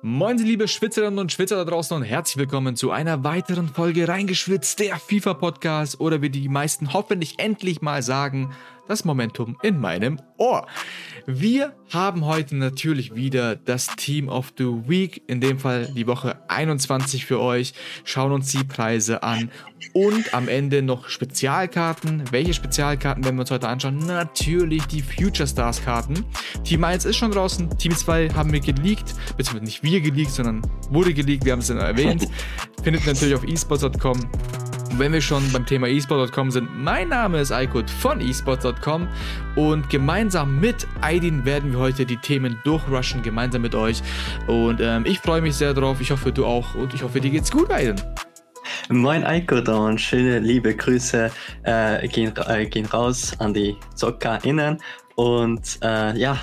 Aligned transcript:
Moin, 0.00 0.38
liebe 0.38 0.68
Schwitzerinnen 0.68 1.18
und 1.18 1.32
Schwitzer 1.32 1.56
da 1.56 1.64
draußen 1.64 1.96
und 1.96 2.04
herzlich 2.04 2.36
willkommen 2.36 2.76
zu 2.76 2.92
einer 2.92 3.24
weiteren 3.24 3.66
Folge 3.66 4.06
Reingeschwitzt, 4.06 4.78
der 4.78 4.96
FIFA-Podcast 4.96 5.98
oder 5.98 6.22
wie 6.22 6.30
die 6.30 6.48
meisten 6.48 6.92
hoffentlich 6.92 7.40
endlich 7.40 7.82
mal 7.82 8.00
sagen, 8.00 8.54
das 8.88 9.04
Momentum 9.04 9.56
in 9.62 9.78
meinem 9.78 10.18
Ohr. 10.38 10.66
Wir 11.26 11.74
haben 11.92 12.24
heute 12.24 12.56
natürlich 12.56 13.14
wieder 13.14 13.54
das 13.54 13.86
Team 13.96 14.28
of 14.28 14.52
the 14.56 14.64
Week, 14.64 15.22
in 15.26 15.40
dem 15.40 15.58
Fall 15.58 15.92
die 15.94 16.06
Woche 16.06 16.38
21 16.48 17.26
für 17.26 17.38
euch, 17.40 17.74
schauen 18.04 18.32
uns 18.32 18.50
die 18.50 18.64
Preise 18.64 19.22
an 19.22 19.50
und 19.92 20.34
am 20.34 20.48
Ende 20.48 20.82
noch 20.82 21.08
Spezialkarten. 21.08 22.24
Welche 22.30 22.54
Spezialkarten 22.54 23.24
werden 23.24 23.36
wir 23.36 23.42
uns 23.42 23.50
heute 23.50 23.68
anschauen? 23.68 23.98
Natürlich 23.98 24.84
die 24.86 25.02
Future 25.02 25.46
Stars 25.46 25.84
Karten. 25.84 26.24
Team 26.64 26.82
1 26.82 27.04
ist 27.04 27.16
schon 27.16 27.30
draußen, 27.30 27.76
Team 27.78 27.94
2 27.94 28.30
haben 28.30 28.52
wir 28.52 28.60
geleakt, 28.60 29.14
beziehungsweise 29.36 29.64
nicht 29.64 29.82
wir 29.82 30.00
geleakt, 30.00 30.32
sondern 30.32 30.62
wurde 30.90 31.12
geleakt, 31.12 31.44
wir 31.44 31.52
haben 31.52 31.60
es 31.60 31.70
erwähnt. 31.70 32.26
Findet 32.82 33.06
natürlich 33.06 33.34
auf 33.34 33.44
esports.com 33.44 34.30
wenn 34.96 35.12
wir 35.12 35.20
schon 35.20 35.42
beim 35.52 35.66
Thema 35.66 35.88
eSport.com 35.88 36.50
sind, 36.50 36.68
mein 36.76 37.08
Name 37.08 37.40
ist 37.40 37.52
Aykut 37.52 37.90
von 37.90 38.20
eSport.com 38.20 39.08
und 39.56 39.90
gemeinsam 39.90 40.58
mit 40.58 40.86
Aidin 41.00 41.44
werden 41.44 41.72
wir 41.72 41.78
heute 41.78 42.06
die 42.06 42.16
Themen 42.16 42.58
durchrushen, 42.64 43.22
gemeinsam 43.22 43.62
mit 43.62 43.74
euch. 43.74 44.02
Und 44.46 44.80
ähm, 44.80 45.04
ich 45.06 45.18
freue 45.18 45.40
mich 45.42 45.56
sehr 45.56 45.74
drauf. 45.74 46.00
Ich 46.00 46.10
hoffe, 46.10 46.32
du 46.32 46.46
auch. 46.46 46.74
Und 46.74 46.94
ich 46.94 47.02
hoffe, 47.02 47.20
dir 47.20 47.30
geht's 47.30 47.50
gut, 47.50 47.70
Aidin. 47.70 47.96
Moin 48.90 49.24
und 49.24 50.00
schöne 50.00 50.38
liebe 50.38 50.74
Grüße 50.74 51.30
äh, 51.64 52.08
gehen, 52.08 52.32
äh, 52.46 52.66
gehen 52.66 52.86
raus 52.86 53.32
an 53.38 53.52
die 53.52 53.76
ZockerInnen. 53.94 54.78
Und 55.16 55.78
äh, 55.82 56.16
ja, 56.18 56.38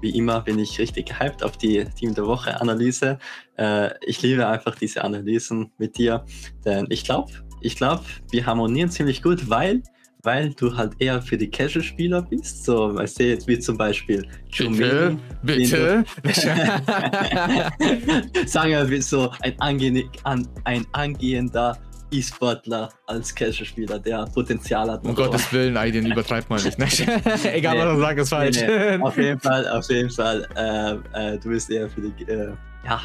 wie 0.00 0.10
immer 0.16 0.40
bin 0.40 0.58
ich 0.58 0.78
richtig 0.78 1.06
gehypt 1.06 1.42
auf 1.42 1.56
die 1.56 1.84
Team 1.84 2.14
der 2.14 2.26
Woche 2.26 2.60
Analyse. 2.60 3.18
Äh, 3.56 3.90
ich 4.06 4.22
liebe 4.22 4.46
einfach 4.46 4.74
diese 4.74 5.02
Analysen 5.04 5.72
mit 5.78 5.96
dir, 5.98 6.24
denn 6.64 6.86
ich 6.90 7.04
glaube, 7.04 7.32
ich 7.60 7.76
glaube, 7.76 8.02
wir 8.30 8.46
harmonieren 8.46 8.90
ziemlich 8.90 9.22
gut, 9.22 9.48
weil, 9.48 9.82
weil 10.22 10.52
du 10.54 10.76
halt 10.76 10.92
eher 10.98 11.22
für 11.22 11.36
die 11.36 11.48
Casual-Spieler 11.48 12.22
bist. 12.22 12.64
So, 12.64 12.94
weißt 12.94 13.20
du, 13.20 13.24
jetzt 13.24 13.48
wie 13.48 13.58
zum 13.58 13.76
Beispiel 13.76 14.26
Bitte, 14.56 15.18
bitte. 15.42 16.04
Sagen 18.46 18.90
wir 18.90 19.02
so, 19.02 19.30
ein, 19.40 19.60
ange 19.60 20.04
an, 20.24 20.48
ein 20.64 20.86
angehender 20.92 21.78
E-Sportler 22.12 22.88
als 23.06 23.34
Casual-Spieler, 23.34 23.98
der 23.98 24.24
Potenzial 24.26 24.90
hat. 24.90 25.04
Um 25.04 25.14
Gottes 25.14 25.52
Willen, 25.52 25.76
Aiden, 25.76 26.06
übertreibt 26.06 26.48
mal 26.48 26.62
nicht. 26.62 26.78
Egal, 27.44 27.76
nee, 27.76 27.84
was 27.84 27.94
du 27.94 28.00
sagst, 28.00 28.22
ist 28.22 28.28
falsch. 28.28 28.60
Nee, 28.60 28.96
nee. 28.96 29.02
Auf 29.02 29.16
jeden 29.16 29.40
Fall, 29.40 29.68
auf 29.68 29.90
jeden 29.90 30.10
Fall. 30.10 30.46
Äh, 30.54 31.34
äh, 31.34 31.38
du 31.38 31.48
bist 31.48 31.70
eher 31.70 31.88
für 31.88 32.02
die, 32.02 32.30
äh, 32.30 32.52
ja, 32.84 33.00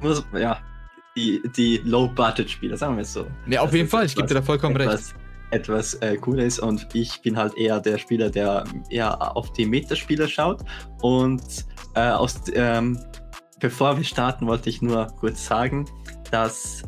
muss, 0.00 0.24
ja, 0.32 0.58
die, 1.16 1.42
die 1.56 1.80
Low-Budget-Spieler, 1.84 2.76
sagen 2.76 2.96
wir 2.96 3.02
es 3.02 3.12
so. 3.12 3.26
Ja, 3.46 3.60
auf 3.60 3.66
das 3.66 3.76
jeden 3.76 3.88
Fall, 3.88 4.06
ich 4.06 4.14
gebe 4.14 4.26
dir 4.26 4.34
da 4.34 4.42
vollkommen 4.42 4.76
etwas, 4.76 5.10
recht. 5.10 5.16
Etwas 5.50 5.94
äh, 5.94 6.16
Cooles 6.16 6.58
und 6.58 6.88
ich 6.94 7.20
bin 7.22 7.36
halt 7.36 7.56
eher 7.56 7.80
der 7.80 7.98
Spieler, 7.98 8.30
der 8.30 8.64
eher 8.90 9.36
auf 9.36 9.52
die 9.52 9.66
Metaspieler 9.66 10.26
schaut. 10.26 10.62
Und 11.02 11.64
äh, 11.94 12.08
aus, 12.08 12.40
ähm, 12.54 12.98
bevor 13.60 13.96
wir 13.96 14.04
starten, 14.04 14.46
wollte 14.46 14.70
ich 14.70 14.82
nur 14.82 15.06
kurz 15.18 15.46
sagen, 15.46 15.84
dass, 16.30 16.82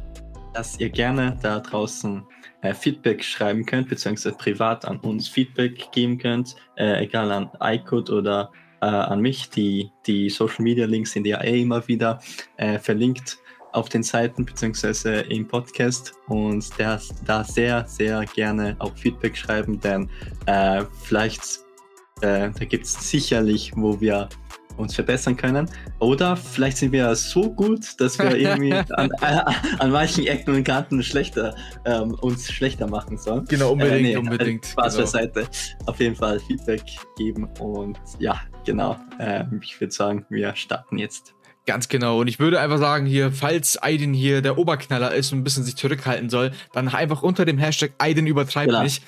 dass 0.54 0.80
ihr 0.80 0.90
gerne 0.90 1.38
da 1.42 1.60
draußen 1.60 2.24
äh, 2.62 2.74
Feedback 2.74 3.22
schreiben 3.22 3.64
könnt, 3.64 3.88
beziehungsweise 3.88 4.34
privat 4.36 4.84
an 4.84 4.98
uns 5.00 5.28
Feedback 5.28 5.92
geben 5.92 6.18
könnt, 6.18 6.56
äh, 6.76 7.04
egal 7.04 7.30
an 7.30 7.50
iCode 7.60 8.10
oder 8.10 8.50
äh, 8.80 8.86
an 8.86 9.20
mich. 9.20 9.50
Die, 9.50 9.92
die 10.06 10.28
Social 10.28 10.64
Media 10.64 10.86
Links 10.86 11.12
sind 11.12 11.26
ja 11.26 11.40
eh 11.44 11.62
immer 11.62 11.86
wieder 11.86 12.20
äh, 12.56 12.78
verlinkt 12.80 13.38
auf 13.76 13.88
den 13.90 14.02
Seiten 14.02 14.44
bzw. 14.44 15.20
im 15.28 15.46
Podcast 15.46 16.14
und 16.28 16.66
der 16.78 17.00
da 17.26 17.44
sehr, 17.44 17.86
sehr 17.86 18.24
gerne 18.34 18.74
auch 18.78 18.96
Feedback 18.96 19.36
schreiben, 19.36 19.78
denn 19.80 20.08
äh, 20.46 20.82
vielleicht, 21.02 21.60
äh, 22.22 22.50
da 22.50 22.64
gibt 22.64 22.86
es 22.86 23.10
sicherlich, 23.10 23.72
wo 23.76 24.00
wir 24.00 24.28
uns 24.78 24.94
verbessern 24.94 25.36
können. 25.36 25.70
Oder 26.00 26.36
vielleicht 26.36 26.78
sind 26.78 26.92
wir 26.92 27.14
so 27.14 27.50
gut, 27.50 27.98
dass 27.98 28.18
wir 28.18 28.36
irgendwie 28.36 28.72
an, 28.90 29.10
äh, 29.22 29.40
an 29.78 29.90
manchen 29.90 30.26
Ecken 30.26 30.54
und 30.54 30.64
Kanten 30.64 31.02
schlechter, 31.02 31.54
ähm, 31.84 32.14
uns 32.20 32.50
schlechter 32.50 32.86
machen 32.86 33.16
sollen. 33.16 33.44
Genau, 33.46 33.72
unbedingt, 33.72 34.00
äh, 34.00 34.02
nee, 34.02 34.16
unbedingt. 34.16 34.66
Spaß 34.66 34.94
genau. 34.94 35.04
beiseite. 35.04 35.48
Auf 35.86 36.00
jeden 36.00 36.16
Fall 36.16 36.40
Feedback 36.40 36.82
geben 37.16 37.48
und 37.60 37.98
ja, 38.18 38.40
genau. 38.64 38.96
Äh, 39.18 39.44
ich 39.62 39.80
würde 39.80 39.92
sagen, 39.92 40.26
wir 40.28 40.54
starten 40.54 40.98
jetzt. 40.98 41.35
Ganz 41.66 41.88
genau. 41.88 42.20
Und 42.20 42.28
ich 42.28 42.38
würde 42.38 42.60
einfach 42.60 42.78
sagen, 42.78 43.06
hier, 43.06 43.32
falls 43.32 43.76
Aiden 43.82 44.14
hier 44.14 44.40
der 44.40 44.56
Oberknaller 44.56 45.12
ist 45.12 45.32
und 45.32 45.40
ein 45.40 45.44
bisschen 45.44 45.64
sich 45.64 45.74
zurückhalten 45.74 46.30
soll, 46.30 46.52
dann 46.72 46.86
einfach 46.86 47.24
unter 47.24 47.44
dem 47.44 47.58
Hashtag 47.58 47.90
Aiden 47.98 48.28
übertreibt 48.28 48.68
genau. 48.68 48.84
nicht. 48.84 49.02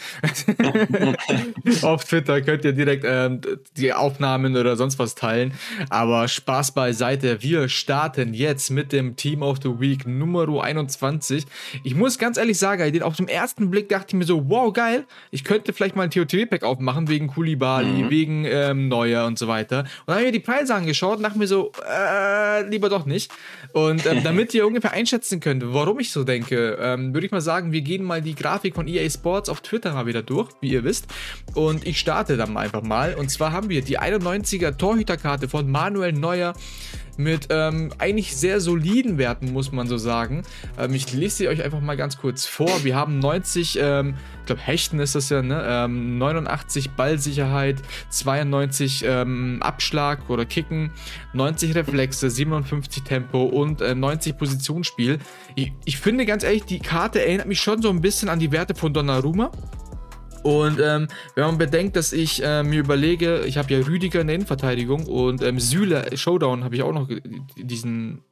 Auf 1.84 2.04
Twitter 2.04 2.42
könnt 2.42 2.64
ihr 2.64 2.72
direkt 2.72 3.04
ähm, 3.06 3.40
die 3.76 3.92
Aufnahmen 3.92 4.56
oder 4.56 4.74
sonst 4.74 4.98
was 4.98 5.14
teilen. 5.14 5.52
Aber 5.88 6.26
Spaß 6.26 6.72
beiseite. 6.72 7.42
Wir 7.42 7.68
starten 7.68 8.34
jetzt 8.34 8.70
mit 8.70 8.90
dem 8.90 9.14
Team 9.14 9.44
of 9.44 9.58
the 9.62 9.78
Week 9.78 10.04
Nummer 10.04 10.48
21. 10.60 11.46
Ich 11.84 11.94
muss 11.94 12.18
ganz 12.18 12.38
ehrlich 12.38 12.58
sagen, 12.58 12.82
Aiden, 12.82 13.04
auf 13.04 13.14
dem 13.14 13.28
ersten 13.28 13.70
Blick 13.70 13.88
dachte 13.88 14.08
ich 14.08 14.14
mir 14.14 14.24
so, 14.24 14.48
wow, 14.50 14.72
geil. 14.72 15.04
Ich 15.30 15.44
könnte 15.44 15.72
vielleicht 15.72 15.94
mal 15.94 16.02
ein 16.02 16.10
TOTW-Pack 16.10 16.64
aufmachen 16.64 17.06
wegen 17.06 17.28
Kulibali, 17.28 18.04
mhm. 18.04 18.10
wegen 18.10 18.44
ähm, 18.46 18.88
Neuer 18.88 19.26
und 19.26 19.38
so 19.38 19.46
weiter. 19.46 19.80
Und 19.80 19.88
dann 20.06 20.16
habe 20.16 20.22
ich 20.22 20.32
mir 20.32 20.38
die 20.40 20.44
Preise 20.44 20.74
angeschaut 20.74 21.18
und 21.18 21.22
dachte 21.22 21.38
mir 21.38 21.46
so, 21.46 21.70
äh, 21.88 22.47
lieber 22.68 22.88
doch 22.88 23.06
nicht. 23.06 23.32
Und 23.72 24.06
ähm, 24.06 24.22
damit 24.24 24.54
ihr 24.54 24.66
ungefähr 24.66 24.92
einschätzen 24.92 25.40
könnt, 25.40 25.62
warum 25.66 26.00
ich 26.00 26.10
so 26.10 26.24
denke, 26.24 26.78
ähm, 26.80 27.14
würde 27.14 27.26
ich 27.26 27.32
mal 27.32 27.40
sagen, 27.40 27.72
wir 27.72 27.82
gehen 27.82 28.04
mal 28.04 28.22
die 28.22 28.34
Grafik 28.34 28.74
von 28.74 28.86
EA 28.88 29.08
Sports 29.08 29.48
auf 29.48 29.60
Twitter 29.60 29.94
mal 29.94 30.06
wieder 30.06 30.22
durch, 30.22 30.50
wie 30.60 30.70
ihr 30.70 30.84
wisst. 30.84 31.06
Und 31.54 31.86
ich 31.86 31.98
starte 31.98 32.36
dann 32.36 32.56
einfach 32.56 32.82
mal. 32.82 33.14
Und 33.14 33.30
zwar 33.30 33.52
haben 33.52 33.68
wir 33.68 33.82
die 33.82 33.98
91er 33.98 34.76
Torhüterkarte 34.76 35.48
von 35.48 35.70
Manuel 35.70 36.12
Neuer 36.12 36.54
mit 37.18 37.48
ähm, 37.50 37.90
eigentlich 37.98 38.36
sehr 38.36 38.60
soliden 38.60 39.18
Werten, 39.18 39.52
muss 39.52 39.72
man 39.72 39.88
so 39.88 39.98
sagen. 39.98 40.44
Ähm, 40.78 40.94
ich 40.94 41.12
lese 41.12 41.36
sie 41.36 41.48
euch 41.48 41.62
einfach 41.62 41.80
mal 41.80 41.96
ganz 41.96 42.16
kurz 42.16 42.46
vor. 42.46 42.84
Wir 42.84 42.94
haben 42.94 43.18
90, 43.18 43.78
ähm, 43.82 44.14
ich 44.40 44.46
glaube 44.46 44.62
Hechten 44.62 45.00
ist 45.00 45.16
das 45.16 45.28
ja, 45.28 45.42
ne? 45.42 45.88
89 45.88 46.86
ähm, 46.86 46.92
Ballsicherheit, 46.96 47.82
92 48.10 49.04
ähm, 49.04 49.58
Abschlag 49.60 50.30
oder 50.30 50.46
Kicken, 50.46 50.92
90 51.32 51.74
Reflexe, 51.74 52.30
57 52.30 53.02
Tempo 53.02 53.42
und 53.42 53.80
äh, 53.80 53.96
90 53.96 54.38
Positionsspiel. 54.38 55.18
Ich, 55.56 55.72
ich 55.84 55.98
finde 55.98 56.24
ganz 56.24 56.44
ehrlich, 56.44 56.64
die 56.64 56.78
Karte 56.78 57.20
erinnert 57.20 57.48
mich 57.48 57.60
schon 57.60 57.82
so 57.82 57.90
ein 57.90 58.00
bisschen 58.00 58.28
an 58.28 58.38
die 58.38 58.52
Werte 58.52 58.76
von 58.76 58.94
Donnarumma. 58.94 59.50
Und 60.42 60.78
ähm, 60.80 61.08
wenn 61.34 61.44
man 61.44 61.58
bedenkt, 61.58 61.96
dass 61.96 62.12
ich 62.12 62.42
äh, 62.42 62.62
mir 62.62 62.80
überlege, 62.80 63.42
ich 63.46 63.58
habe 63.58 63.72
ja 63.72 63.80
Rüdiger 63.80 64.20
in 64.20 64.26
der 64.26 64.36
Innenverteidigung 64.36 65.06
und 65.06 65.42
ähm, 65.42 65.58
Süle 65.58 66.16
Showdown 66.16 66.64
habe 66.64 66.76
ich 66.76 66.82
auch 66.82 66.92
noch 66.92 67.08
diesen 67.56 68.22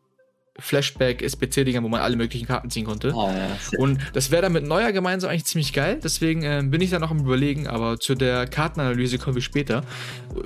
Flashback 0.58 1.22
SPC-Dinger, 1.22 1.82
wo 1.82 1.88
man 1.88 2.00
alle 2.00 2.16
möglichen 2.16 2.46
Karten 2.46 2.70
ziehen 2.70 2.86
konnte. 2.86 3.12
Oh, 3.14 3.28
ja. 3.28 3.56
Und 3.78 3.98
das 4.14 4.30
wäre 4.30 4.42
dann 4.42 4.52
mit 4.52 4.66
Neuer 4.66 4.92
gemeinsam 4.92 5.30
eigentlich 5.30 5.44
ziemlich 5.44 5.72
geil. 5.72 6.00
Deswegen 6.02 6.42
äh, 6.42 6.62
bin 6.64 6.80
ich 6.80 6.90
da 6.90 6.98
noch 6.98 7.10
am 7.10 7.20
überlegen, 7.20 7.66
aber 7.66 7.98
zu 8.00 8.14
der 8.14 8.46
Kartenanalyse 8.46 9.18
kommen 9.18 9.36
wir 9.36 9.42
später. 9.42 9.82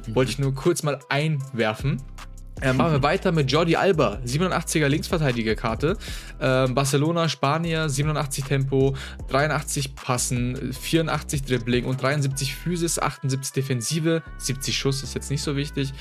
Mhm. 0.07 0.15
Wollte 0.15 0.33
ich 0.33 0.39
nur 0.39 0.55
kurz 0.55 0.83
mal 0.83 0.99
einwerfen. 1.09 2.03
Äh, 2.61 2.75
machen 2.75 2.93
wir 2.93 3.03
weiter 3.03 3.33
mit 3.33 3.51
Jordi 3.51 3.75
Alba, 3.77 4.19
87er 4.27 4.89
Linksverteidigerkarte. 4.89 5.97
Äh, 6.39 6.69
Barcelona, 6.69 7.27
Spanier, 7.29 7.89
87 7.89 8.45
Tempo, 8.45 8.95
83 9.29 9.95
Passen, 9.95 10.73
84 10.73 11.45
Dribbling 11.45 11.87
und 11.87 12.03
73 12.03 12.55
Physis, 12.55 12.99
78 12.99 13.53
Defensive, 13.53 14.23
70 14.39 14.77
Schuss 14.77 15.03
ist 15.03 15.15
jetzt 15.15 15.31
nicht 15.31 15.43
so 15.43 15.57
wichtig. 15.57 15.95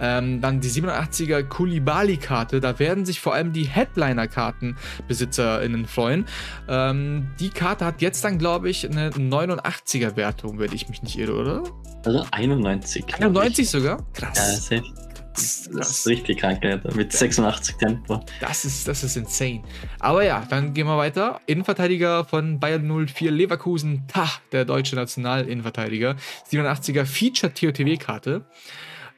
Ähm, 0.00 0.40
dann 0.40 0.60
die 0.60 0.70
87er 0.70 1.42
Kulibali-Karte, 1.42 2.60
da 2.60 2.78
werden 2.78 3.04
sich 3.04 3.20
vor 3.20 3.34
allem 3.34 3.52
die 3.52 3.64
Headliner-KartenbesitzerInnen 3.64 5.84
freuen. 5.86 6.24
Ähm, 6.68 7.28
die 7.38 7.50
Karte 7.50 7.84
hat 7.84 8.00
jetzt 8.00 8.24
dann, 8.24 8.38
glaube 8.38 8.70
ich, 8.70 8.90
eine 8.90 9.10
89er 9.10 10.16
Wertung, 10.16 10.58
wenn 10.58 10.72
ich 10.72 10.88
mich 10.88 11.02
nicht 11.02 11.18
irre, 11.18 11.34
oder? 11.34 11.62
Also 12.06 12.24
91. 12.30 13.04
91 13.16 13.68
sogar? 13.68 13.98
Krass. 14.14 14.70
Ja, 14.70 14.78
safe. 14.78 15.05
Das, 15.36 15.68
das 15.70 15.90
ist 15.90 16.06
richtig 16.06 16.38
krank, 16.38 16.64
Alter. 16.64 16.94
Mit 16.94 17.12
86 17.12 17.76
Tempo. 17.76 18.24
Das 18.40 18.64
ist, 18.64 18.88
das 18.88 19.04
ist 19.04 19.16
insane. 19.16 19.62
Aber 20.00 20.24
ja, 20.24 20.46
dann 20.48 20.72
gehen 20.72 20.86
wir 20.86 20.96
weiter. 20.96 21.40
Innenverteidiger 21.46 22.24
von 22.24 22.58
Bayern 22.58 23.06
04 23.06 23.30
Leverkusen, 23.30 24.04
Tach, 24.08 24.40
der 24.52 24.64
deutsche 24.64 24.96
National-Innenverteidiger. 24.96 26.16
87er 26.50 27.04
Feature-TOTW-Karte. 27.04 28.46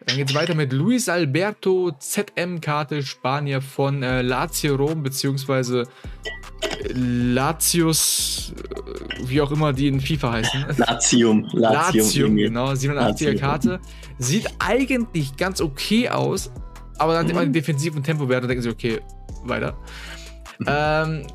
Dann 0.06 0.16
geht 0.16 0.30
es 0.30 0.34
weiter 0.34 0.54
mit 0.54 0.72
Luis 0.72 1.08
Alberto, 1.08 1.90
ZM-Karte, 1.90 3.02
Spanier 3.02 3.60
von 3.60 4.02
äh, 4.02 4.22
Lazio 4.22 4.76
Rom, 4.76 5.02
beziehungsweise 5.02 5.82
äh, 6.62 6.92
Latius, 6.94 8.54
äh, 8.56 9.28
wie 9.28 9.40
auch 9.40 9.50
immer 9.50 9.72
die 9.72 9.88
in 9.88 10.00
FIFA 10.00 10.32
heißen. 10.32 10.64
Latium. 10.76 11.48
Latium, 11.52 12.06
Latium 12.06 12.36
genau, 12.36 12.70
87er 12.70 13.38
Karte. 13.38 13.80
Sieht 14.18 14.48
eigentlich 14.58 15.36
ganz 15.36 15.60
okay 15.60 16.08
aus, 16.08 16.50
Aber 16.98 17.12
dann 17.12 17.24
mhm. 17.24 17.28
sieht 17.28 17.36
man 17.36 17.52
Defensiv- 17.52 17.96
und 17.96 18.04
Tempowerte 18.04 18.42
und 18.42 18.48
denken 18.48 18.62
sie, 18.62 18.70
okay, 18.70 19.00
weiter. 19.44 19.76
Mhm. 20.58 20.66
Ähm, 20.68 21.26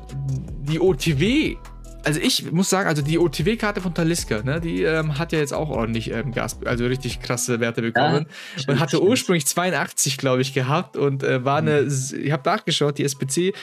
die 0.68 0.80
OTW 0.80 1.56
also 2.04 2.20
ich 2.20 2.52
muss 2.52 2.70
sagen, 2.70 2.88
also 2.88 3.02
die 3.02 3.18
OTW-Karte 3.18 3.80
von 3.80 3.94
Taliska, 3.94 4.42
ne, 4.42 4.60
die 4.60 4.82
ähm, 4.82 5.18
hat 5.18 5.32
ja 5.32 5.38
jetzt 5.38 5.52
auch 5.52 5.70
ordentlich 5.70 6.10
ähm, 6.10 6.32
Gas, 6.32 6.58
also 6.64 6.86
richtig 6.86 7.20
krasse 7.20 7.60
Werte 7.60 7.82
bekommen. 7.82 8.26
Ja, 8.56 8.72
und 8.72 8.80
hatte 8.80 9.02
ursprünglich 9.02 9.46
82, 9.46 10.18
glaube 10.18 10.42
ich, 10.42 10.54
gehabt 10.54 10.96
und 10.96 11.22
äh, 11.22 11.44
war 11.44 11.58
eine, 11.58 11.82
mhm. 11.82 12.22
ich 12.22 12.32
habe 12.32 12.48
nachgeschaut, 12.48 12.98
die 12.98 13.04
SPC 13.04 13.54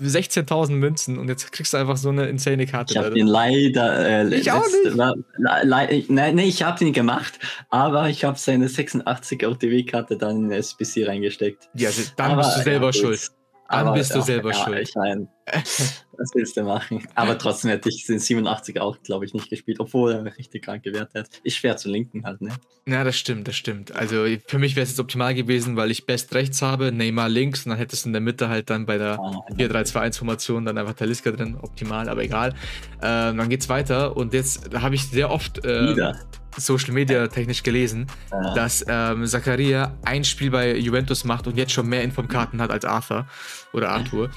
16.000 0.00 0.72
Münzen 0.72 1.18
und 1.18 1.28
jetzt 1.28 1.50
kriegst 1.52 1.72
du 1.72 1.78
einfach 1.78 1.96
so 1.96 2.10
eine 2.10 2.26
insane 2.26 2.66
Karte. 2.66 2.92
Ich 2.92 2.98
habe 2.98 3.14
den 3.14 3.26
leider. 3.26 4.28
Äh, 4.30 4.34
ich 4.34 4.50
auch 4.52 4.62
nicht. 4.66 4.96
War, 4.96 5.14
le, 5.36 6.04
nein, 6.08 6.34
nee, 6.34 6.44
ich 6.44 6.62
habe 6.62 6.78
den 6.78 6.92
gemacht, 6.92 7.38
aber 7.70 8.10
ich 8.10 8.24
habe 8.24 8.38
seine 8.38 8.68
86 8.68 9.46
OTW-Karte 9.46 10.18
dann 10.18 10.44
in 10.44 10.52
SPC 10.52 11.06
reingesteckt. 11.06 11.68
Ja, 11.74 11.90
dann 12.16 12.32
aber, 12.32 12.42
bist 12.42 12.58
du 12.58 12.62
selber 12.62 12.86
ja, 12.86 12.92
schuld. 12.92 13.30
Dann 13.68 13.94
bist 13.94 14.14
du 14.14 14.20
selber 14.20 14.52
ja, 14.52 14.64
schuld. 14.64 14.88
Ich 14.88 14.94
mein, 14.94 15.28
was 15.46 16.30
willst 16.34 16.56
du 16.56 16.62
machen? 16.62 17.06
Aber 17.14 17.38
trotzdem 17.38 17.70
hätte 17.70 17.88
ich 17.88 18.06
den 18.06 18.18
87 18.18 18.80
auch, 18.80 19.00
glaube 19.02 19.24
ich, 19.24 19.34
nicht 19.34 19.50
gespielt, 19.50 19.80
obwohl 19.80 20.12
er 20.12 20.24
richtig 20.38 20.64
krank 20.64 20.82
gewährt 20.82 21.14
hat. 21.14 21.28
Ist 21.42 21.56
schwer 21.56 21.76
zu 21.76 21.88
linken 21.88 22.24
halt, 22.24 22.40
ne? 22.40 22.50
Ja, 22.86 23.04
das 23.04 23.16
stimmt, 23.16 23.48
das 23.48 23.56
stimmt. 23.56 23.92
Also 23.92 24.24
für 24.46 24.58
mich 24.58 24.76
wäre 24.76 24.84
es 24.84 24.90
jetzt 24.90 25.00
optimal 25.00 25.34
gewesen, 25.34 25.76
weil 25.76 25.90
ich 25.90 26.06
Best 26.06 26.34
rechts 26.34 26.62
habe, 26.62 26.92
Neymar 26.92 27.28
links 27.28 27.66
und 27.66 27.70
dann 27.70 27.78
hättest 27.78 28.04
du 28.04 28.10
in 28.10 28.12
der 28.12 28.22
Mitte 28.22 28.48
halt 28.48 28.70
dann 28.70 28.86
bei 28.86 28.98
der 28.98 29.18
oh, 29.20 29.44
4-3-2-1-Formation 29.54 30.64
dann 30.64 30.78
einfach 30.78 30.94
Taliska 30.94 31.32
drin. 31.32 31.56
Optimal, 31.60 32.08
aber 32.08 32.22
egal. 32.22 32.54
Ähm, 33.02 33.36
dann 33.36 33.48
geht's 33.48 33.68
weiter 33.68 34.16
und 34.16 34.32
jetzt 34.32 34.74
habe 34.74 34.94
ich 34.94 35.08
sehr 35.08 35.30
oft. 35.30 35.60
Ähm, 35.64 35.88
Wieder. 35.90 36.20
Social 36.56 36.92
Media 36.92 37.26
technisch 37.28 37.62
gelesen, 37.62 38.06
ja. 38.30 38.54
dass 38.54 38.84
ähm, 38.88 39.26
Zakaria 39.26 39.96
ein 40.04 40.24
Spiel 40.24 40.50
bei 40.50 40.76
Juventus 40.76 41.24
macht 41.24 41.46
und 41.46 41.56
jetzt 41.56 41.72
schon 41.72 41.88
mehr 41.88 42.02
Informkarten 42.02 42.60
hat 42.60 42.70
als 42.70 42.84
Arthur 42.84 43.26
oder 43.72 43.90
Arthur. 43.90 44.30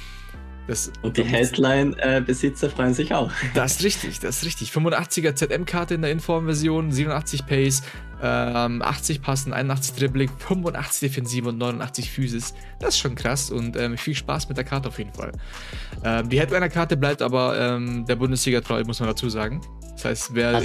Das, 0.69 0.91
und 1.01 1.17
die 1.17 1.23
Headline-Besitzer 1.23 2.69
freuen 2.69 2.93
sich 2.93 3.11
auch. 3.11 3.31
Das 3.55 3.77
ist 3.77 3.83
richtig, 3.83 4.19
das 4.19 4.37
ist 4.37 4.45
richtig. 4.45 4.69
85er 4.69 5.33
ZM-Karte 5.33 5.95
in 5.95 6.03
der 6.03 6.11
Inform-Version, 6.11 6.91
87 6.91 7.47
Pace, 7.47 7.81
ähm, 8.21 8.83
80 8.83 9.23
Passen, 9.23 9.51
81 9.51 9.95
Dribbling, 9.95 10.29
85 10.37 11.09
Defensive 11.09 11.49
und 11.49 11.57
89 11.57 12.11
Physis. 12.11 12.53
Das 12.79 12.89
ist 12.89 12.99
schon 12.99 13.15
krass 13.15 13.49
und 13.49 13.77
ähm, 13.77 13.97
viel 13.97 14.13
Spaß 14.13 14.47
mit 14.47 14.57
der 14.57 14.63
Karte 14.63 14.89
auf 14.89 14.99
jeden 14.99 15.11
Fall. 15.11 15.31
Ähm, 16.03 16.29
die 16.29 16.39
Headliner-Karte 16.39 16.97
bleibt 16.97 17.23
aber 17.23 17.59
ähm, 17.59 18.05
der 18.05 18.17
Bundesliga 18.17 18.61
treu, 18.61 18.83
muss 18.83 18.99
man 18.99 19.09
dazu 19.09 19.27
sagen. 19.27 19.61
Das 19.93 20.05
heißt, 20.05 20.35
wer. 20.35 20.61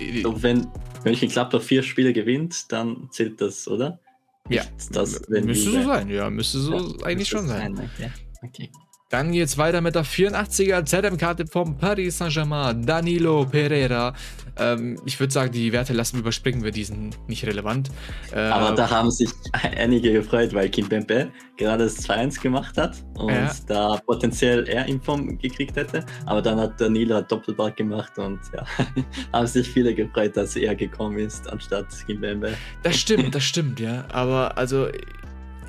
Also, 0.00 0.42
wenn 0.42 0.66
Mönchengladbach 1.04 1.62
vier 1.62 1.82
Spiele 1.82 2.12
gewinnt, 2.12 2.70
dann 2.72 3.08
zählt 3.10 3.40
das, 3.40 3.68
oder? 3.68 4.00
Ja. 4.48 4.64
Das, 4.92 5.20
müsste 5.28 5.70
so 5.70 5.82
sein, 5.82 6.08
ja, 6.08 6.30
müsste 6.30 6.58
so 6.58 6.74
ja, 6.74 7.04
eigentlich 7.04 7.28
schon 7.28 7.46
sein. 7.46 7.76
sein 7.76 7.90
okay. 7.94 8.10
okay. 8.42 8.70
Dann 9.10 9.32
geht's 9.32 9.56
weiter 9.56 9.80
mit 9.80 9.94
der 9.94 10.04
84er 10.04 10.84
ZM-Karte 10.84 11.46
vom 11.46 11.78
Paris 11.78 12.18
Saint-Germain, 12.18 12.84
Danilo 12.84 13.46
Pereira. 13.46 14.12
Ähm, 14.58 15.00
ich 15.06 15.18
würde 15.18 15.32
sagen, 15.32 15.50
die 15.50 15.72
Werte 15.72 15.94
lassen 15.94 16.16
wir 16.16 16.20
überspringen 16.20 16.62
wir, 16.62 16.72
die 16.72 16.84
sind 16.84 17.16
nicht 17.26 17.46
relevant. 17.46 17.90
Äh, 18.32 18.40
Aber 18.40 18.74
da 18.74 18.90
haben 18.90 19.10
sich 19.10 19.30
einige 19.78 20.12
gefreut, 20.12 20.52
weil 20.52 20.68
Kimpembe 20.68 21.30
gerade 21.56 21.84
das 21.84 22.06
2-1 22.06 22.42
gemacht 22.42 22.76
hat 22.76 23.02
und 23.14 23.32
ja. 23.32 23.50
da 23.66 24.00
potenziell 24.04 24.68
er 24.68 24.84
Inform 24.86 25.38
gekriegt 25.38 25.76
hätte. 25.76 26.04
Aber 26.26 26.42
dann 26.42 26.60
hat 26.60 26.78
Danilo 26.78 27.22
Doppelball 27.22 27.72
gemacht 27.72 28.18
und 28.18 28.40
ja, 28.52 28.64
haben 29.32 29.46
sich 29.46 29.66
viele 29.68 29.94
gefreut, 29.94 30.36
dass 30.36 30.54
er 30.54 30.74
gekommen 30.74 31.18
ist, 31.18 31.50
anstatt 31.50 31.86
Kimpembe. 32.06 32.52
Das 32.82 32.98
stimmt, 32.98 33.34
das 33.34 33.44
stimmt, 33.44 33.80
ja. 33.80 34.04
Aber 34.10 34.58
also 34.58 34.88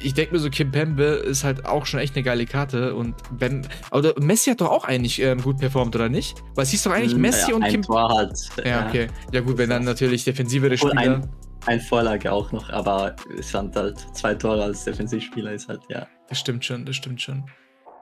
ich 0.01 0.13
denke 0.13 0.33
mir 0.33 0.39
so, 0.39 0.49
Kim 0.49 0.71
Pembe 0.71 1.03
ist 1.03 1.43
halt 1.43 1.65
auch 1.65 1.85
schon 1.85 1.99
echt 1.99 2.15
eine 2.15 2.23
geile 2.23 2.45
Karte. 2.45 2.95
Und 2.95 3.15
Ben, 3.37 3.67
oder 3.91 4.13
Messi 4.19 4.49
hat 4.51 4.61
doch 4.61 4.69
auch 4.69 4.85
eigentlich 4.85 5.21
ähm, 5.21 5.41
gut 5.41 5.57
performt, 5.57 5.95
oder 5.95 6.09
nicht? 6.09 6.41
Weil 6.55 6.63
es 6.63 6.69
hieß 6.71 6.83
doch 6.83 6.91
eigentlich 6.91 7.13
hm, 7.13 7.21
Messi 7.21 7.51
ja, 7.51 7.55
und 7.55 7.63
Kim. 7.65 7.81
Tor 7.81 8.09
halt, 8.09 8.49
ja, 8.63 8.87
okay. 8.87 9.07
Ja, 9.31 9.41
gut, 9.41 9.57
wenn 9.57 9.69
dann 9.69 9.83
natürlich 9.83 10.23
defensivere 10.23 10.77
Spieler. 10.77 10.97
Ein, 10.97 11.29
ein 11.65 11.81
Vorlage 11.81 12.31
auch 12.31 12.51
noch, 12.51 12.69
aber 12.69 13.15
es 13.37 13.51
sind 13.51 13.75
halt 13.75 13.99
zwei 14.13 14.33
Tore 14.33 14.63
als 14.63 14.85
Defensivspieler, 14.85 15.51
ist 15.53 15.67
halt, 15.67 15.81
ja. 15.89 16.07
Das 16.27 16.39
stimmt 16.39 16.63
schon, 16.63 16.85
das 16.85 16.95
stimmt 16.95 17.21
schon. 17.21 17.43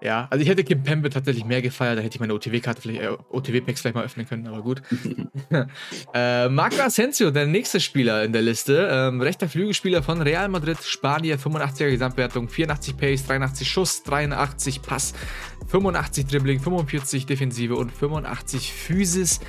Ja, 0.01 0.27
also 0.29 0.43
ich 0.43 0.49
hätte 0.49 0.63
Kim 0.63 0.83
Pembe 0.83 1.09
tatsächlich 1.09 1.45
mehr 1.45 1.61
gefeiert, 1.61 1.97
da 1.97 2.01
hätte 2.01 2.15
ich 2.15 2.19
meine 2.19 2.33
OTW-Karte 2.33 2.81
vielleicht, 2.81 3.01
äh, 3.01 3.09
OTW-Packs 3.29 3.81
vielleicht 3.81 3.95
mal 3.95 4.03
öffnen 4.03 4.27
können, 4.27 4.47
aber 4.47 4.61
gut. 4.61 4.81
äh, 6.13 6.49
Marco 6.49 6.81
Asensio, 6.81 7.31
der 7.31 7.47
nächste 7.47 7.79
Spieler 7.79 8.23
in 8.23 8.31
der 8.31 8.41
Liste, 8.43 8.89
ähm, 8.91 9.21
rechter 9.21 9.49
Flügelspieler 9.49 10.03
von 10.03 10.21
Real 10.21 10.49
Madrid, 10.49 10.77
Spanier, 10.83 11.39
85er 11.39 11.89
Gesamtwertung, 11.89 12.47
84 12.47 12.97
Pace, 12.97 13.25
83 13.25 13.69
Schuss, 13.69 14.03
83 14.03 14.81
Pass, 14.81 15.13
85 15.67 16.27
Dribbling, 16.27 16.59
45 16.59 17.25
Defensive 17.25 17.75
und 17.75 17.91
85 17.91 18.71
Physis. 18.71 19.39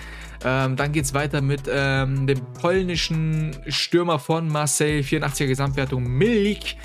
Ähm, 0.45 0.77
dann 0.77 0.93
geht 0.93 1.05
es 1.05 1.15
weiter 1.15 1.41
mit 1.41 1.63
ähm, 1.69 2.27
dem 2.27 2.41
polnischen 2.61 3.57
Stürmer 3.67 4.19
von 4.19 4.49
Marseille, 4.49 5.01
84er 5.01 5.47
Gesamtwertung, 5.47 6.05
Milik, 6.05 6.77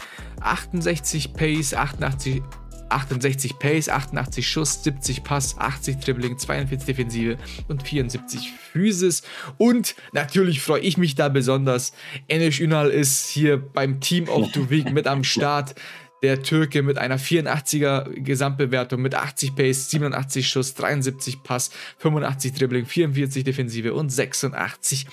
68 0.42 1.34
Pace, 1.34 1.76
88 1.76 2.42
68 2.90 3.60
Pace, 3.60 3.90
88 3.90 4.48
Schuss, 4.48 4.84
70 4.84 5.24
Pass, 5.24 5.58
80 5.58 5.98
Dribbling, 5.98 6.38
42 6.38 6.86
Defensive 6.86 7.38
und 7.68 7.84
74 7.84 8.52
Physis. 8.52 9.24
Und 9.58 9.96
natürlich 10.12 10.62
freue 10.62 10.82
ich 10.82 10.98
mich 10.98 11.16
da 11.16 11.30
besonders. 11.30 11.94
Enes 12.28 12.60
Ünal 12.60 12.90
ist 12.90 13.30
hier 13.30 13.58
beim 13.58 14.00
Team 14.00 14.28
of 14.30 14.52
the 14.54 14.70
Week 14.70 14.92
mit 14.92 15.08
am 15.08 15.24
Start. 15.24 15.76
Der 16.22 16.42
Türke 16.42 16.84
mit 16.84 16.98
einer 16.98 17.20
84er 17.20 18.10
Gesamtbewertung 18.22 19.02
mit 19.02 19.14
80 19.14 19.56
Pace, 19.56 19.90
87 19.90 20.48
Schuss, 20.48 20.74
73 20.74 21.44
Pass, 21.44 21.70
85 21.98 22.54
Dribbling, 22.54 22.86
44 22.86 23.44
Defensive 23.44 23.94
und 23.94 24.10
86 24.10 25.06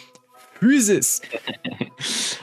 Physis. 0.60 1.22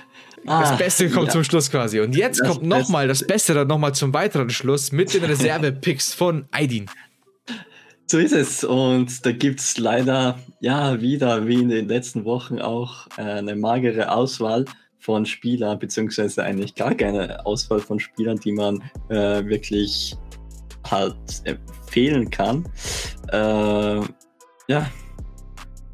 Das 0.47 0.71
ah, 0.71 0.75
Beste 0.75 1.09
kommt 1.09 1.27
ja. 1.27 1.33
zum 1.33 1.43
Schluss 1.43 1.69
quasi. 1.69 1.99
Und 1.99 2.15
jetzt 2.15 2.39
das 2.39 2.47
kommt 2.47 2.63
nochmal 2.63 3.09
das 3.09 3.27
Beste 3.27 3.53
dann 3.53 3.67
nochmal 3.67 3.93
zum 3.93 4.13
weiteren 4.13 4.49
Schluss 4.49 4.93
mit 4.93 5.13
den 5.13 5.23
Reserve-Picks 5.25 6.13
von 6.13 6.45
Aidin. 6.51 6.89
So 8.05 8.17
ist 8.17 8.31
es. 8.31 8.63
Und 8.63 9.25
da 9.25 9.33
gibt 9.33 9.59
es 9.59 9.77
leider, 9.77 10.39
ja, 10.61 11.01
wieder 11.01 11.45
wie 11.47 11.55
in 11.55 11.67
den 11.67 11.89
letzten 11.89 12.23
Wochen 12.23 12.59
auch 12.59 13.07
äh, 13.17 13.23
eine 13.23 13.57
magere 13.57 14.09
Auswahl 14.09 14.63
von 14.99 15.25
Spielern, 15.25 15.79
beziehungsweise 15.79 16.43
eigentlich 16.43 16.75
gar 16.75 16.95
keine 16.95 17.45
Auswahl 17.45 17.79
von 17.79 17.99
Spielern, 17.99 18.39
die 18.39 18.53
man 18.53 18.81
äh, 19.09 19.43
wirklich 19.45 20.15
halt 20.89 21.17
empfehlen 21.43 22.29
kann. 22.29 22.63
Äh, 23.33 23.99
ja, 24.69 24.89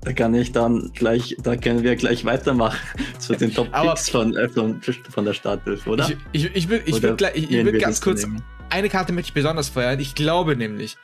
da 0.04 0.14
kann 0.14 0.34
ich 0.34 0.52
dann 0.52 0.92
gleich, 0.94 1.38
da 1.42 1.56
können 1.56 1.84
wir 1.84 1.96
gleich 1.96 2.26
weitermachen 2.26 2.80
zu 3.20 3.36
den 3.36 3.54
Top 3.54 3.72
Picks 3.72 4.10
von, 4.10 4.36
äh, 4.36 4.50
von, 4.50 4.82
von 5.10 5.26
der 5.26 5.34
Startelf, 5.34 5.88
oder? 5.88 6.10
Ich, 6.32 6.46
ich, 6.46 6.56
ich 6.56 6.70
will, 6.70 6.82
ich 6.86 7.02
will, 7.02 7.16
gleich, 7.16 7.36
ich, 7.36 7.52
ich 7.52 7.66
will 7.66 7.78
ganz 7.80 8.02
kurz, 8.02 8.24
nehmen? 8.24 8.44
eine 8.70 8.90
Karte 8.90 9.14
möchte 9.14 9.30
ich 9.30 9.34
besonders 9.34 9.70
feiern. 9.70 10.00
Ich 10.00 10.16
glaube 10.16 10.56
nämlich, 10.56 10.98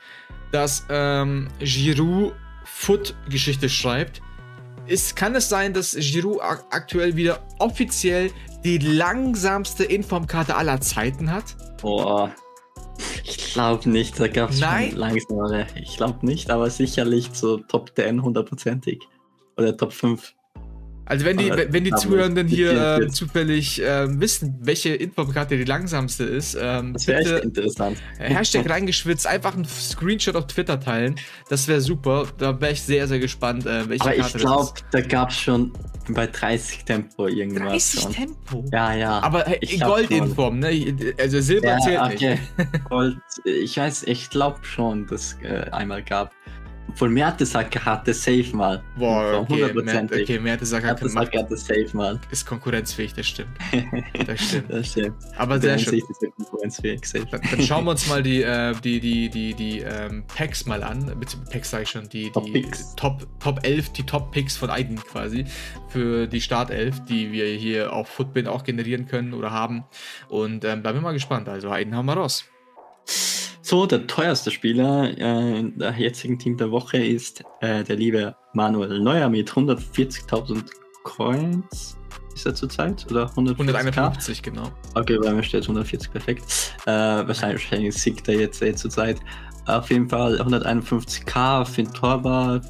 dass 0.52 0.86
ähm, 0.90 1.48
Giroud 1.60 2.34
Foot-Geschichte 2.64 3.68
schreibt. 3.68 4.20
Ist, 4.86 5.16
kann 5.16 5.34
es 5.34 5.48
sein, 5.48 5.72
dass 5.72 5.94
Giroud 5.94 6.40
aktuell 6.42 7.16
wieder 7.16 7.46
offiziell 7.58 8.30
die 8.64 8.78
langsamste 8.78 9.84
Informkarte 9.84 10.56
aller 10.56 10.80
Zeiten 10.80 11.30
hat? 11.30 11.56
Boah, 11.80 12.34
ich 13.30 13.52
glaube 13.52 13.88
nicht, 13.88 14.18
da 14.18 14.28
gab 14.28 14.50
es 14.50 14.60
schon 14.60 14.96
langsamere. 14.96 15.66
Ich 15.74 15.96
glaube 15.96 16.24
nicht, 16.26 16.50
aber 16.50 16.70
sicherlich 16.70 17.30
so 17.32 17.58
Top 17.58 17.92
10 17.94 18.22
hundertprozentig. 18.22 19.00
Oder 19.56 19.76
Top 19.76 19.92
5. 19.92 20.34
Also 21.10 21.24
wenn 21.24 21.38
die, 21.38 21.50
wenn 21.50 21.82
die 21.82 21.90
Zuhörenden 21.90 22.46
hier 22.46 23.00
äh, 23.00 23.08
zufällig 23.08 23.82
äh, 23.82 24.06
wissen, 24.20 24.56
welche 24.60 24.90
Infokarte 24.90 25.56
die 25.56 25.64
langsamste 25.64 26.22
ist, 26.22 26.56
ähm, 26.60 26.92
das 26.92 27.08
wäre 27.08 27.20
echt 27.34 27.44
interessant. 27.46 27.98
Hashtag 28.18 28.70
reingeschwitzt, 28.70 29.26
einfach 29.26 29.54
einen 29.54 29.64
Screenshot 29.64 30.36
auf 30.36 30.46
Twitter 30.46 30.78
teilen. 30.78 31.16
Das 31.48 31.66
wäre 31.66 31.80
super. 31.80 32.28
Da 32.38 32.60
wäre 32.60 32.74
ich 32.74 32.82
sehr, 32.82 33.08
sehr 33.08 33.18
gespannt, 33.18 33.66
äh, 33.66 33.88
welche 33.88 34.04
Aber 34.04 34.14
Karte 34.14 34.36
ich 34.36 34.44
glaube, 34.44 34.72
da 34.92 35.00
gab 35.00 35.30
es 35.30 35.36
schon 35.36 35.72
bei 36.10 36.28
30 36.28 36.84
Tempo 36.84 37.26
irgendwas. 37.26 37.70
30 37.70 38.00
schon. 38.00 38.12
Tempo? 38.12 38.64
Ja, 38.70 38.94
ja. 38.94 39.18
Aber 39.20 39.48
äh, 39.48 39.78
Goldinform, 39.78 40.60
ne? 40.60 40.96
Also 41.18 41.40
Silber 41.40 41.70
ja, 41.70 41.78
zählt 41.78 42.00
okay. 42.02 42.38
nicht. 42.56 42.84
Gold, 42.88 43.18
ich 43.44 43.76
weiß, 43.76 44.04
ich 44.04 44.30
glaube 44.30 44.60
schon, 44.62 45.08
dass 45.08 45.36
es 45.42 45.42
äh, 45.42 45.68
einmal 45.72 46.04
gab. 46.04 46.32
Von 46.94 47.12
Mertesacker 47.12 47.84
hatte 47.84 48.14
safe 48.14 48.54
mal. 48.54 48.82
Boah, 48.96 49.40
okay, 49.40 49.52
Hundertprozentig. 49.54 50.22
Okay, 50.22 50.38
Mertesacker, 50.38 50.86
Mertesacker 50.86 51.38
hatte 51.40 51.56
safe 51.56 51.88
mal. 51.92 52.20
Ist 52.30 52.46
konkurrenzfähig, 52.46 53.14
das 53.14 53.26
stimmt. 53.26 53.50
Das 54.26 54.40
stimmt. 54.40 54.70
das 54.70 54.86
stimmt. 54.88 55.16
Aber 55.36 55.60
sehr 55.60 55.78
schön. 55.78 56.02
Konkurrenzfähig, 56.36 57.04
safe. 57.04 57.26
Dann, 57.30 57.40
dann, 57.50 57.62
schauen 57.62 57.84
wir 57.84 57.92
uns 57.92 58.08
mal 58.08 58.22
die, 58.22 58.42
äh, 58.42 58.74
die, 58.82 59.00
die, 59.00 59.28
die, 59.28 59.54
die 59.54 59.80
ähm, 59.80 60.24
Packs 60.26 60.66
mal 60.66 60.82
an. 60.82 61.12
Packs 61.50 61.70
sage 61.70 61.84
ich 61.84 61.90
schon, 61.90 62.08
die, 62.08 62.30
Top, 62.30 62.44
die 62.44 62.52
Picks. 62.52 62.94
Top, 62.96 63.26
Top 63.40 63.60
11, 63.62 63.90
die 63.90 64.02
Top 64.04 64.32
Picks 64.32 64.56
von 64.56 64.70
Aiden 64.70 64.96
quasi. 64.96 65.44
Für 65.88 66.26
die 66.26 66.40
Startelf, 66.40 67.00
die 67.04 67.32
wir 67.32 67.46
hier 67.46 67.92
auf 67.92 68.08
Footbin 68.08 68.46
auch 68.46 68.64
generieren 68.64 69.06
können 69.06 69.34
oder 69.34 69.50
haben. 69.50 69.84
Und 70.28 70.64
ähm, 70.64 70.82
da 70.82 70.90
bin 70.90 70.96
ich 70.96 71.02
mal 71.02 71.12
gespannt. 71.12 71.48
Also 71.48 71.70
Aiden, 71.70 71.96
hau 71.96 72.02
mal 72.02 72.16
raus. 72.16 72.44
So, 73.62 73.86
der 73.86 74.06
teuerste 74.06 74.50
Spieler 74.50 75.16
äh, 75.18 75.58
in 75.58 75.78
der 75.78 75.92
jetzigen 75.92 76.38
Team 76.38 76.56
der 76.56 76.70
Woche 76.70 76.96
ist 76.96 77.44
äh, 77.60 77.84
der 77.84 77.96
liebe 77.96 78.34
Manuel 78.54 79.00
Neuer 79.00 79.28
mit 79.28 79.50
140.000 79.50 80.64
Coins. 81.04 81.98
Ist 82.34 82.46
er 82.46 82.54
zurzeit? 82.54 83.06
Oder 83.10 83.28
151, 83.28 84.42
genau. 84.42 84.70
Okay, 84.94 85.18
bei 85.18 85.32
mir 85.32 85.42
steht 85.42 85.64
140 85.64 86.10
perfekt. 86.10 86.74
Äh, 86.86 86.90
wahrscheinlich, 86.90 87.94
sinkt 87.94 88.28
er 88.28 88.40
jetzt 88.40 88.62
äh, 88.62 88.74
zurzeit. 88.74 89.20
Auf 89.66 89.90
jeden 89.90 90.08
Fall 90.08 90.40
151k 90.40 91.64
für 91.66 91.82
den 91.82 91.92
Torwart, 91.92 92.64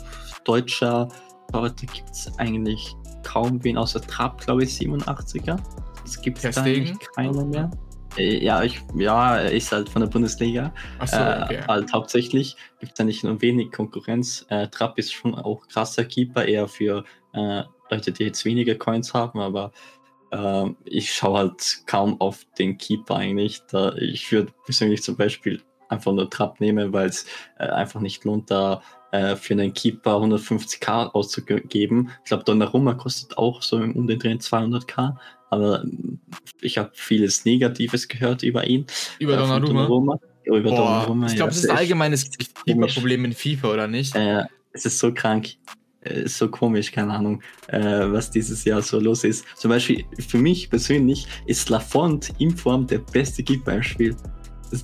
Deutscher. 0.44 1.08
Torwart 1.52 1.76
gibt 1.80 2.10
es 2.10 2.30
eigentlich 2.38 2.96
kaum 3.22 3.62
wen 3.62 3.78
außer 3.78 4.00
Trapp, 4.00 4.44
glaube 4.44 4.64
ich, 4.64 4.70
87er. 4.70 5.56
Es 6.04 6.20
gibt 6.20 6.42
da 6.42 6.62
eigentlich 6.62 6.98
keiner 7.14 7.44
mehr. 7.44 7.70
Äh, 8.16 8.42
ja, 8.44 8.62
ich, 8.62 8.80
ja, 8.94 9.38
er 9.38 9.52
ist 9.52 9.72
halt 9.72 9.88
von 9.88 10.02
der 10.02 10.08
Bundesliga. 10.08 10.72
Achso, 10.98 11.16
okay. 11.16 11.56
Äh, 11.56 11.62
halt 11.66 11.92
hauptsächlich. 11.92 12.56
Gibt 12.78 12.92
es 12.92 12.98
da 12.98 13.04
nicht 13.04 13.24
nur 13.24 13.40
wenig 13.40 13.70
Konkurrenz. 13.72 14.46
Äh, 14.48 14.68
Trapp 14.68 14.98
ist 14.98 15.12
schon 15.12 15.34
auch 15.34 15.66
krasser 15.68 16.04
Keeper, 16.04 16.44
eher 16.44 16.68
für 16.68 17.04
äh, 17.32 17.62
Leute, 17.90 18.12
die 18.12 18.24
jetzt 18.24 18.44
weniger 18.44 18.74
Coins 18.74 19.14
haben, 19.14 19.40
aber 19.40 19.72
äh, 20.30 20.66
ich 20.84 21.12
schaue 21.12 21.38
halt 21.38 21.82
kaum 21.86 22.20
auf 22.20 22.44
den 22.58 22.78
Keeper 22.78 23.16
eigentlich. 23.16 23.62
Da, 23.70 23.94
ich 23.94 24.30
würde 24.32 24.52
persönlich 24.64 25.02
zum 25.02 25.16
Beispiel 25.16 25.62
einfach 25.88 26.12
nur 26.12 26.30
Trapp 26.30 26.60
nehmen, 26.60 26.92
weil 26.92 27.08
es 27.08 27.26
äh, 27.58 27.66
einfach 27.66 28.00
nicht 28.00 28.24
lohnt, 28.24 28.50
da 28.50 28.82
für 29.12 29.54
einen 29.54 29.74
Keeper 29.74 30.18
150k 30.18 31.10
auszugeben. 31.14 32.12
Ich 32.22 32.28
glaube, 32.28 32.44
Donnarumma 32.44 32.94
kostet 32.94 33.36
auch 33.38 33.60
so 33.60 33.78
um 33.78 34.06
den 34.06 34.20
Dreh 34.20 34.34
200k 34.34 35.16
aber 35.50 35.84
ich 36.60 36.78
habe 36.78 36.90
vieles 36.94 37.44
Negatives 37.44 38.08
gehört 38.08 38.42
über 38.42 38.66
ihn. 38.66 38.86
Über 39.18 39.34
äh, 39.34 39.36
Donnarumma? 39.36 39.66
Donnarumma. 39.66 40.20
Über 40.44 40.62
Boah, 40.62 40.76
Donnarumma 40.76 41.26
ich 41.26 41.36
glaube, 41.36 41.50
ja, 41.52 41.58
es 41.58 41.64
ist 41.64 41.70
ein 41.70 41.76
allgemeines 41.76 42.30
Keeper-Problem 42.64 43.24
in 43.26 43.32
FIFA, 43.32 43.72
oder 43.72 43.86
nicht? 43.88 44.14
Äh, 44.14 44.44
es 44.72 44.86
ist 44.86 44.98
so 44.98 45.12
krank. 45.12 45.48
Ist 46.02 46.38
so 46.38 46.48
komisch, 46.48 46.92
keine 46.92 47.12
Ahnung, 47.12 47.42
äh, 47.66 47.80
was 47.80 48.30
dieses 48.30 48.64
Jahr 48.64 48.80
so 48.80 48.98
los 48.98 49.22
ist. 49.22 49.44
Zum 49.56 49.68
Beispiel 49.68 50.02
für 50.18 50.38
mich 50.38 50.70
persönlich 50.70 51.26
ist 51.44 51.68
Lafont 51.68 52.32
in 52.38 52.56
Form 52.56 52.86
der 52.86 53.00
beste 53.00 53.42
Keeper 53.42 53.74
im 53.74 53.82
Spiel. 53.82 54.16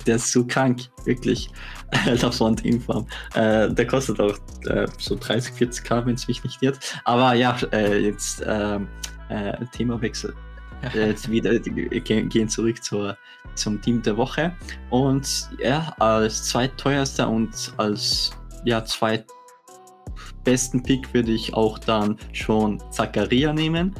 Der 0.05 0.17
ist 0.17 0.31
so 0.31 0.45
krank, 0.45 0.81
wirklich. 1.05 1.49
Lafont 2.21 2.63
in 2.65 2.79
Form. 2.79 3.07
Äh, 3.33 3.73
der 3.73 3.87
kostet 3.87 4.19
auch 4.19 4.37
äh, 4.65 4.85
so 4.99 5.15
30, 5.15 5.55
40k, 5.55 6.05
wenn 6.05 6.13
es 6.13 6.27
mich 6.27 6.43
nicht 6.43 6.61
irrt. 6.61 6.77
Aber 7.05 7.33
ja, 7.33 7.57
äh, 7.71 7.97
jetzt 7.97 8.43
ähm, 8.45 8.87
äh, 9.29 9.53
Themawechsel 9.75 10.35
jetzt 10.93 11.29
wieder 11.29 11.57
gehen 11.59 12.49
zurück 12.49 12.83
zur, 12.83 13.17
zum 13.55 13.81
Team 13.81 14.01
der 14.01 14.17
Woche. 14.17 14.53
Und 14.89 15.49
ja, 15.59 15.93
als 15.99 16.45
zweitteuerster 16.45 17.29
und 17.29 17.73
als 17.77 18.31
ja, 18.65 18.83
zweitbesten 18.83 20.83
Pick 20.83 21.13
würde 21.13 21.31
ich 21.31 21.53
auch 21.53 21.79
dann 21.79 22.17
schon 22.33 22.81
Zakaria 22.91 23.53
nehmen. 23.53 23.95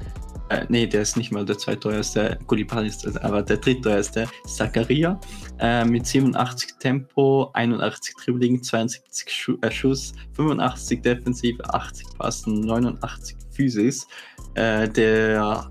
Äh, 0.49 0.65
nee, 0.69 0.87
der 0.87 1.01
ist 1.01 1.17
nicht 1.17 1.31
mal 1.31 1.43
der 1.43 1.57
zweiteuerste, 1.57 2.39
Kulibali 2.47 2.87
ist 2.87 3.05
aber 3.21 3.43
der 3.43 3.57
drittteuerste, 3.57 4.27
Zakaria, 4.45 5.19
äh, 5.59 5.83
mit 5.83 6.07
87 6.07 6.75
Tempo, 6.79 7.49
81 7.53 8.15
Dribbling, 8.15 8.63
72 8.63 9.29
Schu 9.29 9.57
äh, 9.61 9.69
Schuss, 9.69 10.13
85 10.35 11.01
Defensive, 11.01 11.73
80 11.73 12.17
Passen, 12.17 12.61
89 12.61 13.35
Physis. 13.51 14.07
Äh, 14.53 14.87
der 14.87 15.69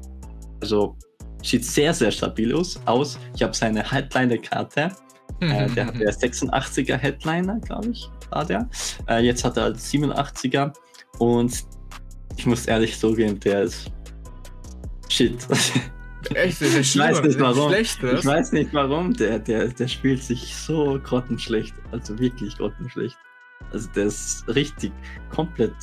also 0.61 0.97
sieht 1.43 1.65
sehr, 1.65 1.95
sehr 1.95 2.11
stabil 2.11 2.55
aus. 2.55 3.19
Ich 3.35 3.43
habe 3.43 3.55
seine 3.55 3.91
Headliner-Karte. 3.91 4.93
Mhm. 5.41 5.51
Äh, 5.51 5.71
der 5.71 5.87
hat 5.87 6.01
der 6.01 6.13
86er 6.13 6.97
Headliner, 6.97 7.61
glaube 7.61 7.89
ich, 7.91 8.09
war 8.31 8.45
der. 8.45 8.69
Äh, 9.09 9.25
jetzt 9.25 9.45
hat 9.45 9.57
er 9.57 9.75
87er 9.75 10.73
und 11.19 11.65
ich 12.37 12.47
muss 12.47 12.67
ehrlich 12.67 12.99
zugeben, 12.99 13.39
der 13.41 13.63
ist 13.63 13.91
shit. 15.09 15.37
Echt? 16.35 16.61
Der 16.61 16.69
ist 16.69 16.95
ich 16.95 16.99
weiß 16.99 17.23
nicht 17.23 17.39
warum. 17.39 17.73
Ich 17.73 18.03
weiß 18.03 18.53
nicht 18.53 18.73
warum. 18.73 19.15
Der, 19.15 19.39
der, 19.39 19.69
der 19.69 19.89
spielt 19.89 20.23
sich 20.23 20.55
so 20.55 20.99
grottenschlecht. 21.03 21.75
Also 21.93 22.19
wirklich 22.19 22.57
grottenschlecht. 22.57 23.17
Also 23.73 23.89
der 23.95 24.07
ist 24.07 24.47
richtig 24.49 24.93
komplett 25.31 25.75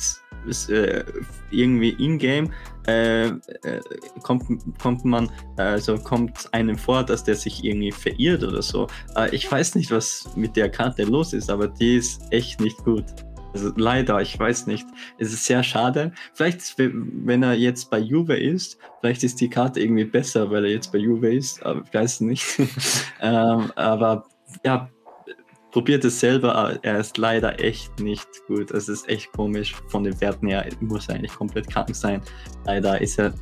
ist, 0.46 0.70
äh, 0.70 1.04
irgendwie 1.50 1.90
in-game 1.90 2.50
äh, 2.86 3.28
äh, 3.28 3.32
kommt, 4.22 4.44
kommt 4.78 5.04
man, 5.04 5.30
also 5.56 5.96
kommt 5.98 6.52
einem 6.52 6.76
vor, 6.76 7.02
dass 7.02 7.24
der 7.24 7.34
sich 7.34 7.64
irgendwie 7.64 7.92
verirrt 7.92 8.44
oder 8.44 8.62
so. 8.62 8.88
Äh, 9.16 9.34
ich 9.34 9.50
weiß 9.50 9.74
nicht, 9.74 9.90
was 9.90 10.28
mit 10.36 10.56
der 10.56 10.70
Karte 10.70 11.04
los 11.04 11.32
ist, 11.32 11.50
aber 11.50 11.68
die 11.68 11.96
ist 11.96 12.22
echt 12.30 12.60
nicht 12.60 12.76
gut. 12.84 13.04
Also 13.54 13.72
leider, 13.76 14.20
ich 14.20 14.38
weiß 14.38 14.66
nicht. 14.66 14.86
Es 15.18 15.32
ist 15.32 15.46
sehr 15.46 15.62
schade. 15.62 16.12
Vielleicht, 16.34 16.74
wenn 16.76 17.42
er 17.42 17.54
jetzt 17.54 17.88
bei 17.88 18.00
Juve 18.00 18.36
ist, 18.36 18.78
vielleicht 19.00 19.22
ist 19.22 19.40
die 19.40 19.48
Karte 19.48 19.80
irgendwie 19.80 20.04
besser, 20.04 20.50
weil 20.50 20.64
er 20.64 20.72
jetzt 20.72 20.90
bei 20.90 20.98
Juve 20.98 21.32
ist, 21.32 21.64
aber 21.64 21.82
ich 21.84 21.94
weiß 21.94 22.20
nicht. 22.22 22.44
ähm, 23.20 23.70
aber 23.76 24.26
ja, 24.64 24.90
probiert 25.74 26.04
es 26.04 26.20
selber, 26.20 26.78
er 26.82 27.00
ist 27.00 27.18
leider 27.18 27.58
echt 27.58 27.98
nicht 27.98 28.28
gut. 28.46 28.70
Es 28.70 28.88
ist 28.88 29.08
echt 29.08 29.32
komisch. 29.32 29.74
Von 29.88 30.04
den 30.04 30.18
Werten 30.20 30.46
her 30.46 30.64
muss 30.78 31.08
er 31.08 31.16
eigentlich 31.16 31.34
komplett 31.34 31.68
krank 31.68 31.94
sein. 31.96 32.22
Leider 32.64 33.00
ist 33.00 33.18
er 33.18 33.34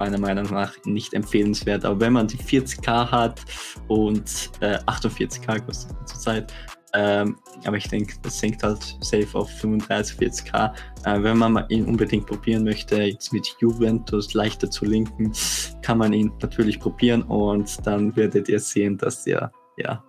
meiner 0.00 0.18
Meinung 0.18 0.46
nach 0.50 0.72
nicht 0.84 1.14
empfehlenswert. 1.14 1.84
Aber 1.84 2.00
wenn 2.00 2.14
man 2.14 2.26
die 2.26 2.36
40k 2.36 3.08
hat 3.08 3.40
und 3.86 4.50
äh, 4.58 4.78
48k 4.86 5.60
kostet 5.60 5.96
zurzeit, 6.08 6.52
ähm, 6.94 7.36
aber 7.64 7.76
ich 7.76 7.86
denke, 7.86 8.12
das 8.22 8.40
senkt 8.40 8.64
halt 8.64 8.96
safe 9.00 9.38
auf 9.38 9.48
35, 9.48 10.18
40k. 10.18 10.72
Äh, 11.04 11.22
wenn 11.22 11.38
man 11.38 11.64
ihn 11.68 11.84
unbedingt 11.84 12.26
probieren 12.26 12.64
möchte, 12.64 13.00
jetzt 13.00 13.32
mit 13.32 13.54
Juventus 13.60 14.34
leichter 14.34 14.68
zu 14.68 14.84
linken, 14.84 15.32
kann 15.82 15.98
man 15.98 16.12
ihn 16.12 16.32
natürlich 16.42 16.80
probieren 16.80 17.22
und 17.22 17.86
dann 17.86 18.16
werdet 18.16 18.48
ihr 18.48 18.58
sehen, 18.58 18.98
dass 18.98 19.24
er 19.28 19.52
ja 19.76 20.02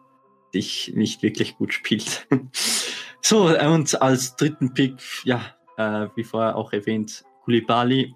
dich 0.53 0.93
nicht 0.95 1.23
wirklich 1.23 1.57
gut 1.57 1.73
spielt. 1.73 2.27
so, 3.21 3.47
und 3.47 4.01
als 4.01 4.35
dritten 4.35 4.73
Pick, 4.73 4.95
ja, 5.23 5.41
äh, 5.77 6.07
wie 6.15 6.23
vorher 6.23 6.55
auch 6.55 6.73
erwähnt, 6.73 7.23
Kulibali. 7.43 8.15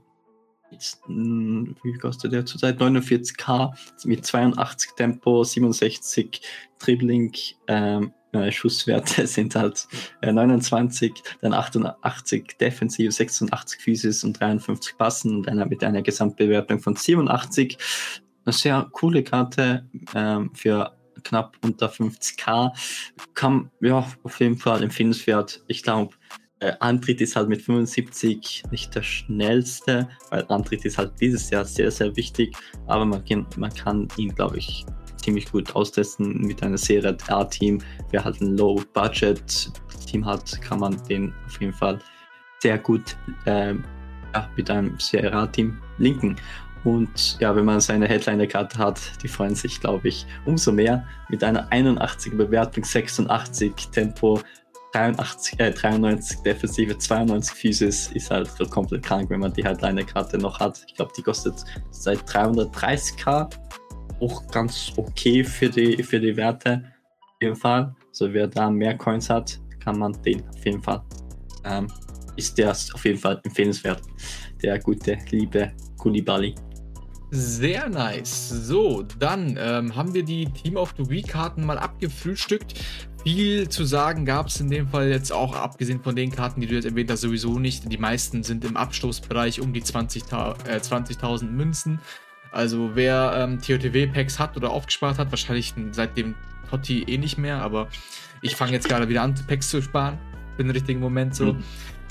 Hm, 1.05 1.75
wie 1.83 1.97
kostet 1.97 2.33
der 2.33 2.45
zurzeit? 2.45 2.79
49k 2.81 3.73
mit 4.05 4.25
82 4.25 4.91
Tempo, 4.95 5.43
67 5.43 6.41
Dribbling. 6.79 7.31
Ähm, 7.67 8.11
äh, 8.33 8.51
Schusswerte 8.51 9.27
sind 9.27 9.55
halt 9.55 9.87
äh, 10.21 10.31
29, 10.31 11.13
dann 11.41 11.53
88 11.53 12.57
Defensiv, 12.59 13.13
86 13.13 13.79
Physis 13.79 14.23
und 14.23 14.39
53 14.39 14.97
Passen 14.97 15.37
und 15.37 15.47
einer 15.47 15.65
mit 15.65 15.83
einer 15.83 16.01
Gesamtbewertung 16.01 16.79
von 16.79 16.95
87. 16.95 17.77
Eine 18.45 18.53
sehr 18.53 18.87
coole 18.91 19.23
Karte 19.23 19.87
ähm, 20.15 20.51
für 20.53 20.97
knapp 21.23 21.57
unter 21.63 21.89
50k. 21.89 22.71
Kam, 23.33 23.69
ja, 23.81 24.07
auf 24.23 24.39
jeden 24.39 24.57
Fall 24.57 24.83
empfehlenswert. 24.83 25.63
Ich 25.67 25.83
glaube, 25.83 26.15
äh, 26.59 26.73
Antritt 26.79 27.19
ist 27.19 27.35
halt 27.35 27.49
mit 27.49 27.61
75 27.61 28.63
nicht 28.71 28.95
der 28.95 29.03
schnellste, 29.03 30.07
weil 30.29 30.45
Antritt 30.47 30.85
ist 30.85 30.97
halt 30.97 31.11
dieses 31.19 31.49
Jahr 31.49 31.65
sehr, 31.65 31.91
sehr 31.91 32.15
wichtig. 32.15 32.55
Aber 32.87 33.05
man 33.05 33.23
kann, 33.25 33.45
man 33.57 33.73
kann 33.73 34.07
ihn, 34.17 34.33
glaube 34.33 34.57
ich, 34.57 34.85
ziemlich 35.17 35.51
gut 35.51 35.75
austesten 35.75 36.41
mit 36.41 36.63
einer 36.63 36.77
Serie 36.77 37.17
A-Team. 37.27 37.81
Wer 38.11 38.23
halt 38.23 38.39
ein 38.41 38.57
Low-Budget-Team 38.57 40.25
hat, 40.25 40.61
kann 40.61 40.79
man 40.79 41.01
den 41.05 41.33
auf 41.45 41.59
jeden 41.59 41.73
Fall 41.73 41.99
sehr 42.59 42.77
gut 42.77 43.17
äh, 43.45 43.73
ja, 44.33 44.49
mit 44.55 44.69
einem 44.69 44.97
Serie 44.99 45.33
A-Team 45.33 45.81
linken. 45.97 46.35
Und 46.83 47.39
ja, 47.39 47.55
wenn 47.55 47.65
man 47.65 47.79
seine 47.79 48.07
Headliner-Karte 48.07 48.77
hat, 48.77 48.99
die 49.21 49.27
freuen 49.27 49.55
sich, 49.55 49.79
glaube 49.79 50.09
ich, 50.09 50.25
umso 50.45 50.71
mehr. 50.71 51.07
Mit 51.29 51.43
einer 51.43 51.71
81 51.71 52.37
Bewertung, 52.37 52.83
86 52.83 53.73
Tempo, 53.91 54.41
83, 54.93 55.59
äh, 55.59 55.71
93 55.71 56.39
Defensive, 56.43 56.97
92 56.97 57.55
Physis 57.55 58.11
ist 58.13 58.29
halt 58.29 58.49
komplett 58.69 59.03
krank, 59.03 59.29
wenn 59.29 59.39
man 59.39 59.53
die 59.53 59.63
Headliner-Karte 59.63 60.37
noch 60.37 60.59
hat. 60.59 60.83
Ich 60.87 60.95
glaube, 60.95 61.11
die 61.17 61.21
kostet 61.21 61.55
seit 61.91 62.19
330k. 62.29 63.49
Auch 64.19 64.47
ganz 64.51 64.91
okay 64.97 65.43
für 65.43 65.69
die, 65.69 66.03
für 66.03 66.19
die 66.19 66.35
Werte. 66.35 66.83
Auf 67.19 67.41
jeden 67.41 67.55
Fall. 67.55 67.95
So, 68.11 68.31
wer 68.31 68.47
da 68.47 68.69
mehr 68.69 68.97
Coins 68.97 69.29
hat, 69.29 69.59
kann 69.79 69.97
man 69.97 70.13
den 70.23 70.47
auf 70.49 70.65
jeden 70.65 70.81
Fall 70.81 71.01
ähm, 71.63 71.87
ist 72.35 72.57
der 72.57 72.71
auf 72.71 73.05
jeden 73.05 73.19
Fall 73.19 73.39
empfehlenswert. 73.43 74.01
Der 74.61 74.79
gute, 74.79 75.17
liebe 75.29 75.71
Kulibali. 75.97 76.55
Sehr 77.35 77.89
nice. 77.89 78.49
So, 78.49 79.03
dann 79.17 79.57
ähm, 79.59 79.95
haben 79.95 80.13
wir 80.13 80.21
die 80.21 80.45
Team 80.45 80.77
of 80.77 80.93
the 80.97 81.09
Week 81.09 81.27
Karten 81.27 81.65
mal 81.65 81.79
abgefrühstückt. 81.79 82.75
Viel 83.23 83.67
zu 83.69 83.85
sagen 83.85 84.23
gab 84.23 84.47
es 84.47 84.59
in 84.59 84.69
dem 84.69 84.87
Fall 84.87 85.07
jetzt 85.07 85.31
auch, 85.31 85.55
abgesehen 85.55 86.03
von 86.03 86.15
den 86.15 86.29
Karten, 86.29 86.61
die 86.61 86.67
du 86.67 86.75
jetzt 86.75 86.85
erwähnt 86.85 87.09
hast, 87.09 87.21
sowieso 87.21 87.57
nicht. 87.57 87.91
Die 87.91 87.97
meisten 87.97 88.43
sind 88.43 88.63
im 88.63 88.77
Abstoßbereich 88.77 89.61
um 89.61 89.73
die 89.73 89.81
20.000 89.81 90.69
äh, 90.69 90.79
20 90.79 91.17
Münzen. 91.49 91.99
Also 92.51 92.91
wer 92.93 93.33
ähm, 93.35 93.59
TOTW-Packs 93.59 94.37
hat 94.37 94.55
oder 94.55 94.69
aufgespart 94.69 95.17
hat, 95.17 95.31
wahrscheinlich 95.31 95.73
seit 95.91 96.15
dem 96.15 96.35
Totti 96.69 97.01
eh 97.01 97.17
nicht 97.17 97.39
mehr, 97.39 97.63
aber 97.63 97.87
ich 98.43 98.55
fange 98.55 98.73
jetzt 98.73 98.87
gerade 98.87 99.09
wieder 99.09 99.23
an, 99.23 99.33
Packs 99.47 99.69
zu 99.69 99.81
sparen. 99.81 100.19
Für 100.55 100.63
den 100.63 100.69
richtigen 100.69 100.99
Moment 100.99 101.33
so. 101.33 101.53
Mhm. 101.53 101.63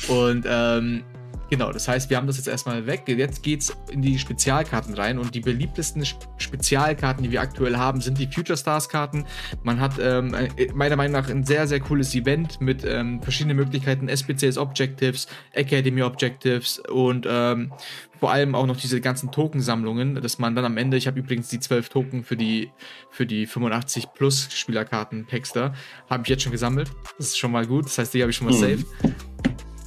Und 0.08 0.46
ähm, 0.48 1.04
Genau, 1.52 1.70
das 1.70 1.86
heißt, 1.86 2.08
wir 2.08 2.16
haben 2.16 2.26
das 2.26 2.38
jetzt 2.38 2.48
erstmal 2.48 2.86
weg. 2.86 3.02
Jetzt 3.06 3.42
geht 3.42 3.60
es 3.60 3.76
in 3.90 4.00
die 4.00 4.18
Spezialkarten 4.18 4.94
rein 4.94 5.18
und 5.18 5.34
die 5.34 5.40
beliebtesten 5.40 6.02
Spezialkarten, 6.38 7.22
die 7.22 7.30
wir 7.30 7.42
aktuell 7.42 7.76
haben, 7.76 8.00
sind 8.00 8.16
die 8.16 8.26
Future 8.26 8.56
Stars 8.56 8.88
Karten. 8.88 9.26
Man 9.62 9.78
hat 9.78 9.98
ähm, 10.00 10.34
meiner 10.72 10.96
Meinung 10.96 11.12
nach 11.12 11.28
ein 11.28 11.44
sehr, 11.44 11.66
sehr 11.66 11.80
cooles 11.80 12.14
Event 12.14 12.62
mit 12.62 12.86
ähm, 12.86 13.22
verschiedenen 13.22 13.58
Möglichkeiten, 13.58 14.08
SPCs 14.08 14.56
Objectives, 14.56 15.26
Academy 15.52 16.00
Objectives 16.00 16.78
und 16.88 17.26
ähm, 17.28 17.70
vor 18.18 18.32
allem 18.32 18.54
auch 18.54 18.64
noch 18.64 18.78
diese 18.78 19.02
ganzen 19.02 19.30
Tokensammlungen, 19.30 20.22
dass 20.22 20.38
man 20.38 20.56
dann 20.56 20.64
am 20.64 20.78
Ende, 20.78 20.96
ich 20.96 21.06
habe 21.06 21.18
übrigens 21.18 21.48
die 21.48 21.60
12 21.60 21.90
Token 21.90 22.24
für 22.24 22.38
die, 22.38 22.70
für 23.10 23.26
die 23.26 23.44
85 23.44 24.14
Plus 24.14 24.48
Spielerkarten 24.54 25.26
Packs 25.26 25.52
da, 25.52 25.74
habe 26.08 26.22
ich 26.22 26.30
jetzt 26.30 26.44
schon 26.44 26.52
gesammelt. 26.52 26.90
Das 27.18 27.26
ist 27.26 27.38
schon 27.38 27.52
mal 27.52 27.66
gut, 27.66 27.84
das 27.84 27.98
heißt, 27.98 28.14
die 28.14 28.22
habe 28.22 28.30
ich 28.30 28.36
schon 28.38 28.46
mal 28.46 28.56
mhm. 28.56 28.78
safe. 28.78 28.86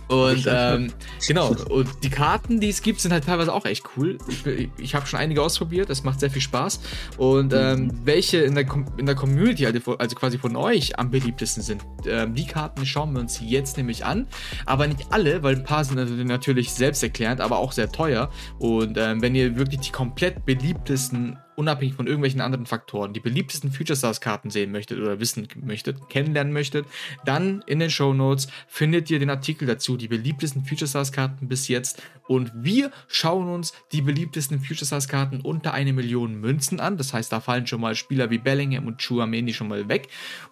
Und 0.08 0.46
ähm, 0.48 0.94
genau, 1.28 1.56
und 1.70 1.90
die 2.04 2.10
Karten, 2.10 2.60
die 2.60 2.70
es 2.70 2.82
gibt, 2.82 3.02
sind 3.02 3.12
halt 3.12 3.26
teilweise 3.26 3.54
auch 3.54 3.66
echt 3.66 3.84
cool. 3.98 4.18
Ich, 4.28 4.70
ich 4.78 4.96
habe 4.96 5.06
schon 5.08 5.20
einige 5.20 5.42
ausprobiert, 5.42 5.90
es 5.90 6.04
macht 6.04 6.20
sehr 6.20 6.30
viel 6.30 6.42
Spaß. 6.42 6.80
Und 7.18 7.54
ähm, 7.54 7.92
welche 8.04 8.38
in 8.38 8.56
der, 8.56 8.66
in 8.98 9.06
der 9.06 9.16
Community, 9.16 9.66
also, 9.66 9.98
also 9.98 10.16
quasi 10.16 10.38
von 10.38 10.56
euch, 10.56 11.00
am 11.00 11.10
beliebtesten 11.10 11.64
sind, 11.64 11.82
ähm, 12.06 12.36
die 12.36 12.46
Karten 12.46 12.86
schauen 12.86 13.14
wir 13.14 13.20
uns 13.20 13.40
jetzt 13.42 13.78
nämlich 13.78 14.06
an. 14.06 14.28
Aber 14.66 14.88
nicht 14.88 15.08
alle, 15.12 15.42
weil 15.44 15.56
ein 15.56 15.64
paar 15.64 15.84
sind 15.84 16.26
natürlich 16.26 16.74
selbsterklärend, 16.74 17.42
aber 17.42 17.58
auch 17.58 17.72
sehr 17.72 17.92
teuer. 17.92 18.30
Und 18.60 18.98
ähm, 18.98 19.22
wenn 19.22 19.34
ihr 19.34 19.58
wirklich 19.58 19.82
die 19.82 19.92
komplett 19.92 20.46
beliebtesten 20.46 21.38
unabhängig 21.56 21.96
von 21.96 22.08
irgendwelchen 22.08 22.42
anderen 22.42 22.66
Faktoren, 22.66 23.14
die 23.14 23.20
beliebtesten 23.20 23.72
Future 23.72 23.98
Stars 23.98 24.22
Karten 24.22 24.50
sehen 24.50 24.72
möchtet 24.72 25.00
oder 25.00 25.20
wissen 25.20 25.48
möchtet, 25.64 26.10
kennenlernen 26.10 26.54
möchtet, 26.54 26.86
dann 27.26 27.64
in 27.68 27.80
den 27.80 27.90
Show 27.90 28.14
Notes 28.14 28.48
findet 28.68 29.10
ihr 29.10 29.20
den 29.20 29.30
Artikel 29.30 29.68
dazu, 29.68 29.98
die 29.98 30.08
beliebtesten 30.08 30.66
Future 30.66 30.88
Stars 30.88 31.12
Karten 31.12 31.48
bis 31.48 31.68
jetzt. 31.68 32.02
Und 32.28 32.52
wir 32.56 32.92
schauen 33.08 33.48
uns 33.50 33.74
die 33.92 34.02
beliebtesten 34.02 34.60
Future 34.60 34.86
Stars 34.86 35.08
Karten 35.08 35.42
unter 35.42 35.74
eine 35.74 35.94
Million 35.94 36.36
Münzen 36.36 36.80
an. 36.80 36.98
Das 36.98 37.14
heißt, 37.14 37.32
da 37.32 37.40
fallen 37.40 37.68
schon 37.68 37.82
mal 37.82 37.96
Spieler 37.96 38.30
wie 38.30 38.40
Bellingham 38.40 38.88
und 38.88 39.02
Chouameni 39.02 39.54
schon 39.54 39.68
mal 39.68 39.88
weg. 39.88 40.08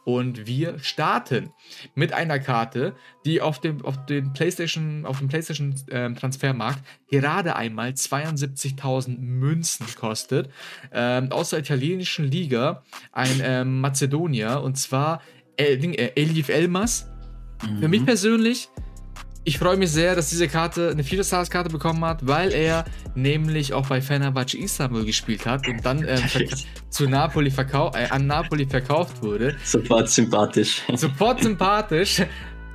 Und 0.06 0.46
wir 0.46 0.80
starten 0.80 1.52
mit 1.96 2.14
einer 2.14 2.40
Karte, 2.40 2.96
die 3.26 3.42
auf 3.42 3.60
dem, 3.60 3.84
auf 3.84 4.06
den 4.06 4.34
PlayStation, 4.34 5.06
auf 5.06 5.20
dem 5.20 5.28
PlayStation 5.28 5.76
äh, 5.90 6.12
Transfermarkt 6.14 6.84
gerade 7.10 7.56
einmal 7.56 7.90
72.000 7.90 9.20
Münzen 9.20 9.86
kostet 9.96 10.50
ähm, 10.94 11.32
aus 11.32 11.50
der 11.50 11.60
italienischen 11.60 12.26
Liga 12.26 12.84
ein 13.12 13.42
ähm, 13.44 13.82
Mazedonier 13.82 14.62
und 14.62 14.78
zwar 14.78 15.22
äh, 15.58 15.74
äh, 15.74 16.12
Elif 16.16 16.50
Elmas. 16.50 17.08
Mhm. 17.64 17.80
Für 17.80 17.88
mich 17.88 18.02
mhm. 18.02 18.06
persönlich, 18.06 18.70
ich 19.46 19.58
freue 19.58 19.76
mich 19.76 19.92
sehr, 19.92 20.16
dass 20.16 20.30
diese 20.30 20.48
Karte 20.48 20.90
eine 20.92 21.04
4 21.04 21.24
Stars 21.24 21.50
Karte 21.50 21.70
bekommen 21.70 22.04
hat, 22.06 22.26
weil 22.26 22.54
er 22.54 22.86
nämlich 23.14 23.74
auch 23.74 23.88
bei 23.88 24.02
Fenerbahce 24.02 24.58
Istanbul 24.58 25.06
gespielt 25.06 25.46
hat 25.46 25.68
und 25.68 25.86
dann 25.86 26.06
ähm, 26.08 26.22
zu 26.90 27.10
Napoli 27.10 27.52
verkau 27.52 27.92
äh, 27.94 28.08
an 28.10 28.28
Napoli 28.28 28.66
verkauft 28.66 29.22
wurde. 29.22 29.58
Sofort 29.64 30.10
sympathisch. 30.10 30.82
Sofort 30.96 31.44
sympathisch. 31.44 32.22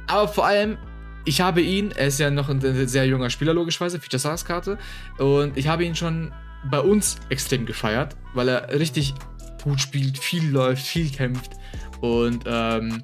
Aber 0.07 0.29
vor 0.29 0.47
allem, 0.47 0.77
ich 1.25 1.41
habe 1.41 1.63
ihn, 1.63 1.91
er 1.93 2.09
ist 2.09 2.21
ja 2.21 2.31
noch 2.31 2.49
ein 2.49 2.61
sehr 2.87 3.07
junger 3.07 3.31
Spieler, 3.31 3.55
logischerweise, 3.55 3.99
Feature 3.99 4.21
Stars 4.21 4.45
Karte. 4.45 4.79
Und 5.19 5.57
ich 5.57 5.69
habe 5.69 5.85
ihn 5.85 5.95
schon 5.95 6.33
bei 6.71 6.81
uns 6.81 7.17
extrem 7.29 7.67
gefeiert, 7.67 8.17
weil 8.35 8.49
er 8.49 8.79
richtig 8.79 9.15
gut 9.63 9.81
spielt, 9.81 10.19
viel 10.19 10.49
läuft, 10.49 10.87
viel 10.87 11.11
kämpft. 11.11 11.53
Und 12.01 12.45
ähm, 12.47 13.03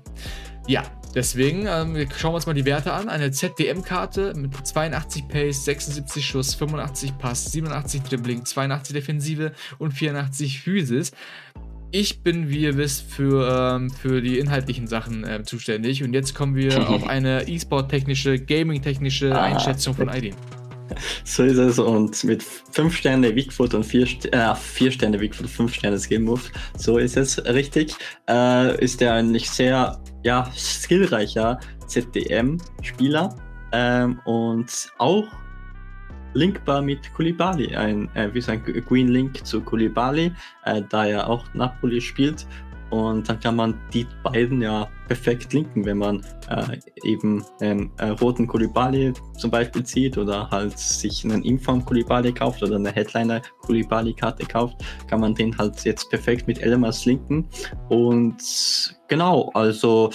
ja, 0.66 0.82
deswegen 1.14 1.67
ähm, 1.67 2.08
schauen 2.17 2.32
wir 2.32 2.36
uns 2.36 2.47
mal 2.47 2.54
die 2.54 2.64
Werte 2.64 2.93
an. 2.93 3.08
Eine 3.08 3.30
ZDM-Karte 3.30 4.34
mit 4.36 4.54
82 4.54 5.28
Pace, 5.28 5.64
76 5.64 6.25
Schuss, 6.25 6.54
85 6.54 7.19
Pass, 7.19 7.52
87 7.52 8.02
Dribbling, 8.02 8.45
82 8.45 8.95
Defensive 8.95 9.52
und 9.78 9.93
84 9.93 10.60
Physis. 10.60 11.12
Ich 11.90 12.23
bin, 12.23 12.49
wie 12.49 12.58
ihr 12.58 12.76
wisst, 12.76 13.02
für, 13.02 13.76
ähm, 13.76 13.90
für 13.90 14.21
die 14.21 14.38
inhaltlichen 14.38 14.88
Sachen 14.88 15.23
äh, 15.23 15.45
zuständig. 15.45 16.02
Und 16.02 16.12
jetzt 16.12 16.34
kommen 16.34 16.56
wir 16.56 16.88
auf 16.90 17.06
eine 17.06 17.47
E-Sport-technische, 17.47 18.38
Gaming-technische 18.40 19.32
ah, 19.32 19.43
Einschätzung 19.43 19.95
von 19.95 20.08
Aidin. 20.08 20.34
So 21.25 21.44
ist 21.44 21.58
es. 21.58 21.78
Und 21.78 22.23
mit 22.25 22.42
5 22.42 22.97
Sterne 22.97 23.34
Wigfoot 23.34 23.75
und 23.75 23.84
4 23.84 24.06
äh, 24.32 24.54
vier 24.54 24.90
Sterne 24.90 25.20
Wigfoot, 25.20 25.49
5 25.49 25.75
Sterne 25.75 25.99
Skillmove, 25.99 26.50
so 26.76 26.99
ist 26.99 27.16
es. 27.16 27.44
Richtig, 27.47 27.94
äh, 28.28 28.82
ist 28.82 29.00
er 29.02 29.14
eigentlich 29.14 29.50
sehr 29.50 30.00
ja, 30.23 30.50
skillreicher 30.54 31.58
ZDM-Spieler 31.86 33.34
ähm, 33.73 34.20
und 34.25 34.88
auch 34.99 35.26
linkbar 36.34 36.82
mit 36.82 37.12
Kulibali, 37.14 37.75
ein, 37.76 38.08
äh, 38.14 38.32
wie 38.32 38.44
ein 38.50 38.62
Green 38.62 39.08
Link 39.08 39.47
zu 39.47 39.60
Kulibali, 39.60 40.32
äh, 40.64 40.82
da 40.88 41.06
er 41.06 41.28
auch 41.28 41.44
Napoli 41.54 42.00
spielt 42.00 42.47
und 42.95 43.28
dann 43.28 43.41
kann 43.41 43.57
man 43.57 43.80
die 43.93 44.07
beiden 44.23 44.63
ja 44.63 44.89
perfekt 45.09 45.52
linken, 45.52 45.85
wenn 45.85 45.99
man 45.99 46.25
äh, 46.49 46.78
eben 47.02 47.45
einen 47.61 47.91
äh, 47.99 48.11
roten 48.11 48.47
Kulibali 48.47 49.13
zum 49.37 49.50
Beispiel 49.50 49.83
zieht 49.83 50.17
oder 50.17 50.49
halt 50.49 50.78
sich 50.78 51.25
einen 51.25 51.43
Inform 51.43 51.85
Kulibali 51.85 52.33
kauft 52.33 52.63
oder 52.63 52.76
eine 52.76 52.93
Headliner 52.93 53.43
Kulibali 53.63 54.15
Karte 54.15 54.47
kauft, 54.47 54.76
kann 55.09 55.21
man 55.21 55.35
den 55.35 55.57
halt 55.59 55.85
jetzt 55.85 56.09
perfekt 56.09 56.47
mit 56.47 56.63
Elemas 56.63 57.04
linken. 57.04 57.49
Und 57.89 58.37
genau, 59.09 59.50
also 59.54 60.11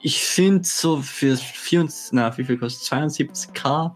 ich 0.00 0.24
finde 0.24 0.64
so 0.64 1.02
für 1.02 1.36
24, 1.36 2.12
na, 2.12 2.36
wie 2.38 2.44
viel 2.44 2.56
kostet 2.56 2.90
72k 2.90 3.92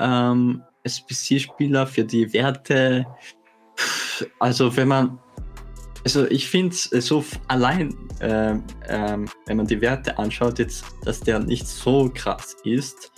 ähm, 0.00 0.60
SPC-Spieler 0.82 1.86
für 1.86 2.04
die 2.04 2.32
Werte. 2.32 3.06
Also 4.40 4.76
wenn 4.76 4.88
man 4.88 5.18
also 6.04 6.26
ich 6.30 6.48
finde 6.48 6.76
äh, 6.92 7.00
so 7.00 7.24
allein, 7.48 7.94
äh, 8.20 8.52
äh, 8.52 9.18
wenn 9.46 9.56
man 9.56 9.66
die 9.66 9.80
Werte 9.80 10.16
anschaut, 10.18 10.58
jetzt, 10.58 10.84
dass 11.04 11.20
der 11.20 11.40
nicht 11.40 11.66
so 11.66 12.10
krass 12.14 12.56
ist. 12.64 13.10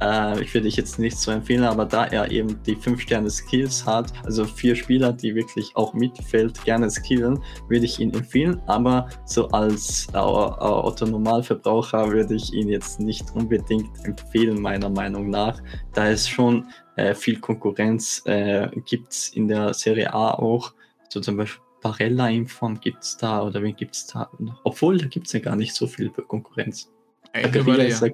Äh, 0.00 0.42
ich 0.42 0.52
würde 0.52 0.68
ich 0.68 0.76
jetzt 0.76 0.98
nicht 0.98 1.16
so 1.16 1.30
empfehlen, 1.30 1.64
aber 1.64 1.86
da 1.86 2.04
er 2.04 2.30
eben 2.30 2.62
die 2.64 2.76
5 2.76 3.00
Sterne 3.00 3.30
Skills 3.30 3.86
hat, 3.86 4.12
also 4.24 4.44
vier 4.44 4.74
Spieler, 4.76 5.12
die 5.12 5.34
wirklich 5.34 5.70
auch 5.74 5.94
Mittelfeld 5.94 6.62
gerne 6.64 6.90
skillen, 6.90 7.38
würde 7.68 7.86
ich 7.86 7.98
ihn 7.98 8.12
empfehlen. 8.12 8.60
Aber 8.66 9.08
so 9.24 9.48
als 9.48 10.08
äh, 10.12 10.18
Otto 10.18 11.06
Normalverbraucher 11.06 12.10
würde 12.10 12.34
ich 12.34 12.52
ihn 12.52 12.68
jetzt 12.68 13.00
nicht 13.00 13.24
unbedingt 13.34 14.04
empfehlen, 14.04 14.60
meiner 14.60 14.90
Meinung 14.90 15.30
nach, 15.30 15.62
da 15.94 16.10
es 16.10 16.28
schon 16.28 16.66
äh, 16.96 17.14
viel 17.14 17.40
Konkurrenz 17.40 18.22
äh, 18.26 18.68
gibt 18.84 19.30
in 19.34 19.48
der 19.48 19.72
Serie 19.72 20.12
A 20.12 20.34
auch. 20.34 20.74
So 21.08 21.20
zum 21.20 21.36
Beispiel 21.36 21.63
Barella 21.84 22.30
in 22.30 22.46
Form 22.46 22.80
gibt 22.80 23.02
es 23.02 23.18
da 23.18 23.42
oder 23.42 23.62
wen 23.62 23.76
gibt 23.76 23.94
es 23.94 24.06
da? 24.06 24.30
Obwohl, 24.64 24.96
da 24.96 25.06
gibt 25.06 25.26
es 25.26 25.34
ja 25.34 25.40
gar 25.40 25.54
nicht 25.54 25.74
so 25.74 25.86
viel 25.86 26.08
Konkurrenz. 26.08 26.90
Ey, 27.34 27.44
ist 27.44 28.00
ja. 28.00 28.08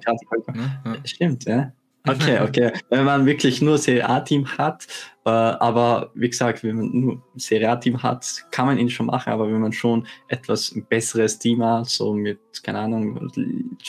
ja. 0.85 0.95
Stimmt, 1.05 1.45
ja. 1.45 1.71
Okay, 2.05 2.39
okay. 2.43 2.73
wenn 2.89 3.05
man 3.05 3.25
wirklich 3.25 3.61
nur 3.61 3.77
Serie 3.77 4.09
A-Team 4.09 4.45
hat, 4.57 4.87
äh, 5.23 5.29
aber 5.29 6.11
wie 6.15 6.29
gesagt, 6.29 6.65
wenn 6.65 6.75
man 6.75 6.89
nur 6.91 7.23
Serie 7.35 7.69
A-Team 7.69 8.03
hat, 8.03 8.43
kann 8.51 8.65
man 8.65 8.77
ihn 8.77 8.89
schon 8.89 9.05
machen, 9.05 9.31
aber 9.31 9.47
wenn 9.47 9.61
man 9.61 9.71
schon 9.71 10.05
etwas 10.27 10.75
besseres 10.89 11.39
Team 11.39 11.63
hat, 11.63 11.87
so 11.87 12.13
mit, 12.13 12.39
keine 12.63 12.79
Ahnung, 12.79 13.31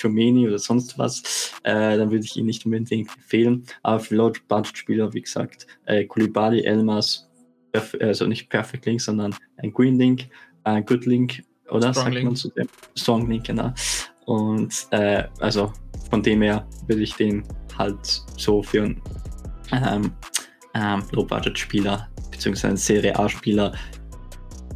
Chomeni 0.01 0.47
oder 0.47 0.59
sonst 0.61 0.97
was, 0.97 1.53
äh, 1.64 1.97
dann 1.97 2.12
würde 2.12 2.25
ich 2.25 2.37
ihn 2.37 2.47
nicht 2.47 2.64
unbedingt 2.64 3.16
empfehlen. 3.16 3.64
Aber 3.83 3.99
für 3.99 4.14
Low-Budget-Spieler, 4.14 5.12
wie 5.12 5.23
gesagt, 5.23 5.66
äh, 5.87 6.05
Kulibali, 6.05 6.62
Elmas, 6.62 7.32
also 8.01 8.27
nicht 8.27 8.49
Perfect 8.49 8.87
Link, 8.87 9.01
sondern 9.01 9.35
ein 9.57 9.73
Green 9.73 9.99
Link, 9.99 10.29
ein 10.65 10.85
Good 10.85 11.07
Link, 11.07 11.43
oder 11.69 11.93
Strong 11.93 12.05
sagt 12.05 12.15
Link. 12.15 12.27
man 12.27 12.37
zu 12.37 12.51
dem? 12.51 12.69
Strong 12.97 13.31
Link, 13.31 13.45
genau. 13.45 13.73
Und 14.27 14.87
äh, 14.91 15.25
also 15.41 15.73
von 16.11 16.23
dem 16.23 16.43
her 16.43 16.67
würde 16.87 17.03
ich 17.03 17.15
den 17.15 17.43
halt 17.79 18.23
so 18.37 18.63
für 18.63 18.83
einen 18.83 19.03
ähm, 19.73 20.13
ähm, 20.75 21.03
Low-Budget-Spieler 21.13 22.09
einen 22.65 22.77
Serie 22.77 23.17
A-Spieler 23.17 23.73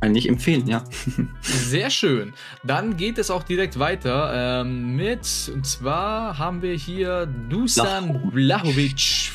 eigentlich 0.00 0.28
empfehlen, 0.28 0.66
ja. 0.66 0.84
Sehr 1.40 1.90
schön. 1.90 2.32
Dann 2.64 2.96
geht 2.96 3.18
es 3.18 3.30
auch 3.30 3.42
direkt 3.42 3.78
weiter 3.78 4.60
ähm, 4.62 4.94
mit, 4.94 5.50
und 5.52 5.66
zwar 5.66 6.38
haben 6.38 6.62
wir 6.62 6.74
hier 6.74 7.26
Dusan 7.48 8.30
Vlahovic 8.32 9.32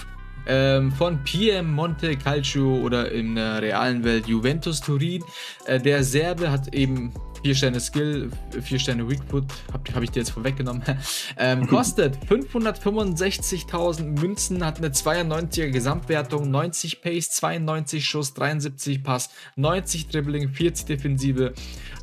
ähm, 0.47 0.91
von 0.91 1.23
Piemonte 1.23 2.15
Calcio 2.17 2.77
oder 2.77 3.11
in 3.11 3.35
der 3.35 3.61
realen 3.61 4.03
Welt 4.03 4.27
Juventus 4.27 4.81
Turin. 4.81 5.23
Äh, 5.65 5.79
der 5.79 6.03
Serbe 6.03 6.51
hat 6.51 6.73
eben 6.73 7.13
4 7.43 7.55
Sterne 7.55 7.79
Skill, 7.79 8.29
4 8.61 8.79
Sterne 8.79 9.09
Weakfoot, 9.09 9.45
habe 9.73 9.93
hab 9.93 10.03
ich 10.03 10.11
dir 10.11 10.19
jetzt 10.19 10.31
vorweggenommen. 10.31 10.83
ähm, 11.37 11.67
kostet 11.67 12.17
565.000 12.29 14.19
Münzen, 14.19 14.65
hat 14.65 14.77
eine 14.77 14.89
92er 14.89 15.69
Gesamtwertung, 15.69 16.51
90 16.51 17.01
Pace, 17.01 17.31
92 17.31 18.05
Schuss, 18.05 18.33
73 18.33 19.03
Pass, 19.03 19.29
90 19.55 20.07
Dribbling, 20.07 20.49
40 20.49 20.85
Defensive, 20.85 21.53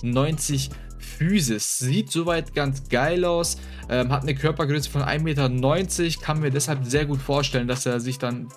90 0.02 0.70
Physis. 1.08 1.78
Sieht 1.78 2.10
soweit 2.10 2.54
ganz 2.54 2.88
geil 2.88 3.24
aus, 3.24 3.58
ähm, 3.88 4.12
hat 4.12 4.22
eine 4.22 4.34
Körpergröße 4.34 4.90
von 4.90 5.02
1,90 5.02 5.22
Meter, 5.22 6.20
kann 6.22 6.40
mir 6.40 6.50
deshalb 6.50 6.84
sehr 6.84 7.06
gut 7.06 7.20
vorstellen, 7.20 7.68
dass 7.68 7.86
er 7.86 8.00
sich 8.00 8.18
dann 8.18 8.48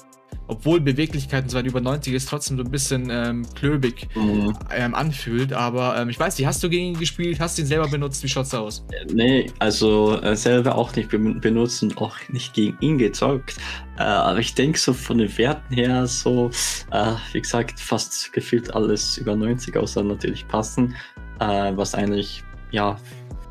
obwohl 0.47 0.81
Beweglichkeit 0.81 1.45
und 1.45 1.53
weiter 1.53 1.67
über 1.67 1.79
90 1.79 2.13
ist, 2.13 2.27
trotzdem 2.27 2.57
so 2.57 2.63
ein 2.63 2.71
bisschen 2.71 3.09
ähm, 3.09 3.45
klöbig 3.55 4.07
mhm. 4.15 4.53
ähm, 4.75 4.93
anfühlt. 4.93 5.53
Aber 5.53 5.97
ähm, 5.97 6.09
ich 6.09 6.19
weiß 6.19 6.37
nicht, 6.37 6.45
hast 6.45 6.61
du 6.61 6.69
gegen 6.69 6.87
ihn 6.87 6.99
gespielt? 6.99 7.39
Hast 7.39 7.57
du 7.57 7.61
ihn 7.61 7.67
selber 7.67 7.87
benutzt? 7.87 8.21
Wie 8.23 8.27
schaut's 8.27 8.53
aus? 8.53 8.85
Nee, 9.13 9.49
also 9.59 10.19
äh, 10.21 10.35
selber 10.35 10.75
auch 10.75 10.93
nicht 10.95 11.09
benutzt 11.09 11.83
und 11.83 11.97
auch 11.97 12.17
nicht 12.29 12.53
gegen 12.53 12.77
ihn 12.81 12.97
gezockt. 12.97 13.55
Äh, 13.97 14.03
aber 14.03 14.39
ich 14.39 14.53
denke 14.53 14.77
so 14.77 14.93
von 14.93 15.19
den 15.19 15.37
Werten 15.37 15.73
her 15.73 16.05
so, 16.05 16.49
äh, 16.91 17.13
wie 17.31 17.41
gesagt, 17.41 17.79
fast 17.79 18.33
gefühlt 18.33 18.75
alles 18.75 19.17
über 19.17 19.35
90, 19.35 19.77
außer 19.77 20.03
natürlich 20.03 20.45
passen. 20.47 20.95
Äh, 21.41 21.75
was 21.75 21.95
eigentlich, 21.95 22.43
ja, 22.71 22.97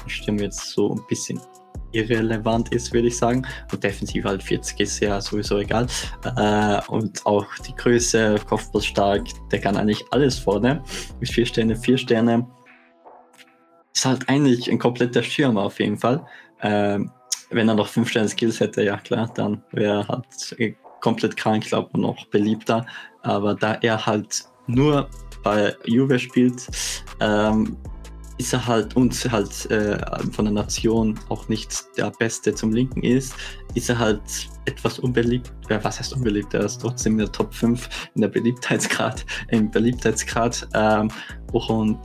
ich 0.07 0.15
stimme 0.15 0.43
jetzt 0.43 0.71
so 0.71 0.95
ein 0.95 1.07
bisschen 1.09 1.41
irrelevant 1.93 2.73
ist, 2.73 2.93
würde 2.93 3.09
ich 3.09 3.17
sagen. 3.17 3.45
Und 3.73 3.83
defensiv 3.83 4.25
halt 4.25 4.43
40 4.43 4.79
ist 4.81 5.01
ja 5.01 5.21
sowieso 5.21 5.59
egal. 5.59 5.87
Äh, 6.37 6.81
und 6.89 7.27
auch 7.27 7.47
die 7.67 7.75
Größe, 7.75 8.37
Kopfball 8.49 8.83
stark, 8.83 9.27
der 9.51 9.61
kann 9.61 9.77
eigentlich 9.77 10.05
alles 10.13 10.39
vorne. 10.39 10.83
Mit 11.19 11.31
vier 11.31 11.47
Sterne, 11.47 11.77
vier 11.77 11.99
Sterne. 11.99 12.47
Ist 13.95 14.07
halt 14.07 14.29
eigentlich 14.29 14.71
ein 14.71 14.79
kompletter 14.79 15.23
Schirm 15.23 15.59
auf 15.59 15.81
jeden 15.81 15.99
Fall. 15.99 16.25
Äh, 16.61 17.01
wenn 17.51 17.69
er 17.69 17.75
noch 17.75 17.89
fünf 17.89 18.11
Sterne 18.11 18.29
Skills 18.29 18.61
hätte, 18.61 18.85
ja 18.85 18.97
klar, 18.99 19.29
dann 19.35 19.65
wäre 19.73 20.01
er 20.03 20.09
halt 20.09 20.77
komplett 21.01 21.37
krank, 21.37 21.65
glaube 21.65 21.91
ich, 21.93 22.01
noch 22.01 22.25
beliebter. 22.27 22.87
Aber 23.23 23.55
da 23.55 23.75
er 23.75 24.07
halt 24.07 24.45
nur 24.69 25.09
bei 25.43 25.75
Juve 25.85 26.19
spielt, 26.19 26.67
ähm, 27.21 27.77
ist 28.41 28.55
er 28.55 28.67
halt 28.67 28.97
uns 28.97 29.31
halt 29.31 29.71
äh, 29.71 29.99
von 30.33 30.47
der 30.47 30.55
Nation 30.55 31.21
auch 31.29 31.47
nicht 31.49 31.85
der 31.99 32.11
Beste 32.19 32.55
zum 32.55 32.73
Linken 32.73 33.03
ist, 33.03 33.35
ist 33.75 33.91
er 33.91 33.99
halt 33.99 34.23
etwas 34.65 34.99
unbeliebt. 34.99 35.53
Ja, 35.69 35.83
was 35.85 35.99
heißt 35.99 36.15
unbeliebt? 36.15 36.55
Er 36.55 36.65
ist 36.65 36.81
trotzdem 36.81 37.13
in 37.13 37.19
der 37.19 37.33
Top 37.33 37.53
5 37.53 37.89
in 38.15 38.23
der 38.23 38.29
Beliebtheitsgrad, 38.29 39.27
im 39.49 39.71
Beliebtheitsgrad. 39.71 40.69
Ähm, 40.73 41.11
und 41.53 41.99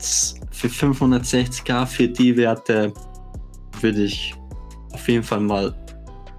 für 0.50 0.68
560k 0.68 1.86
für 1.86 2.08
die 2.08 2.36
Werte 2.36 2.92
würde 3.80 4.04
ich 4.04 4.34
auf 4.92 5.08
jeden 5.08 5.22
Fall 5.22 5.40
mal 5.40 5.74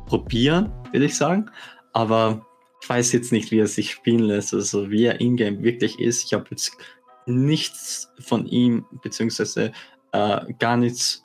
probieren, 0.05 0.71
würde 0.91 1.05
ich 1.05 1.15
sagen. 1.15 1.49
Aber 1.93 2.45
weiß 2.87 3.11
jetzt 3.13 3.31
nicht, 3.31 3.51
wie 3.51 3.59
er 3.59 3.67
sich 3.67 3.91
spielen 3.91 4.23
lässt, 4.23 4.53
also 4.53 4.89
wie 4.89 5.05
er 5.05 5.19
in-game 5.19 5.63
wirklich 5.63 5.99
ist. 5.99 6.23
Ich 6.25 6.33
habe 6.33 6.45
jetzt 6.51 6.77
nichts 7.25 8.09
von 8.19 8.45
ihm, 8.45 8.85
beziehungsweise 9.03 9.71
äh, 10.11 10.53
gar 10.59 10.77
nichts 10.77 11.23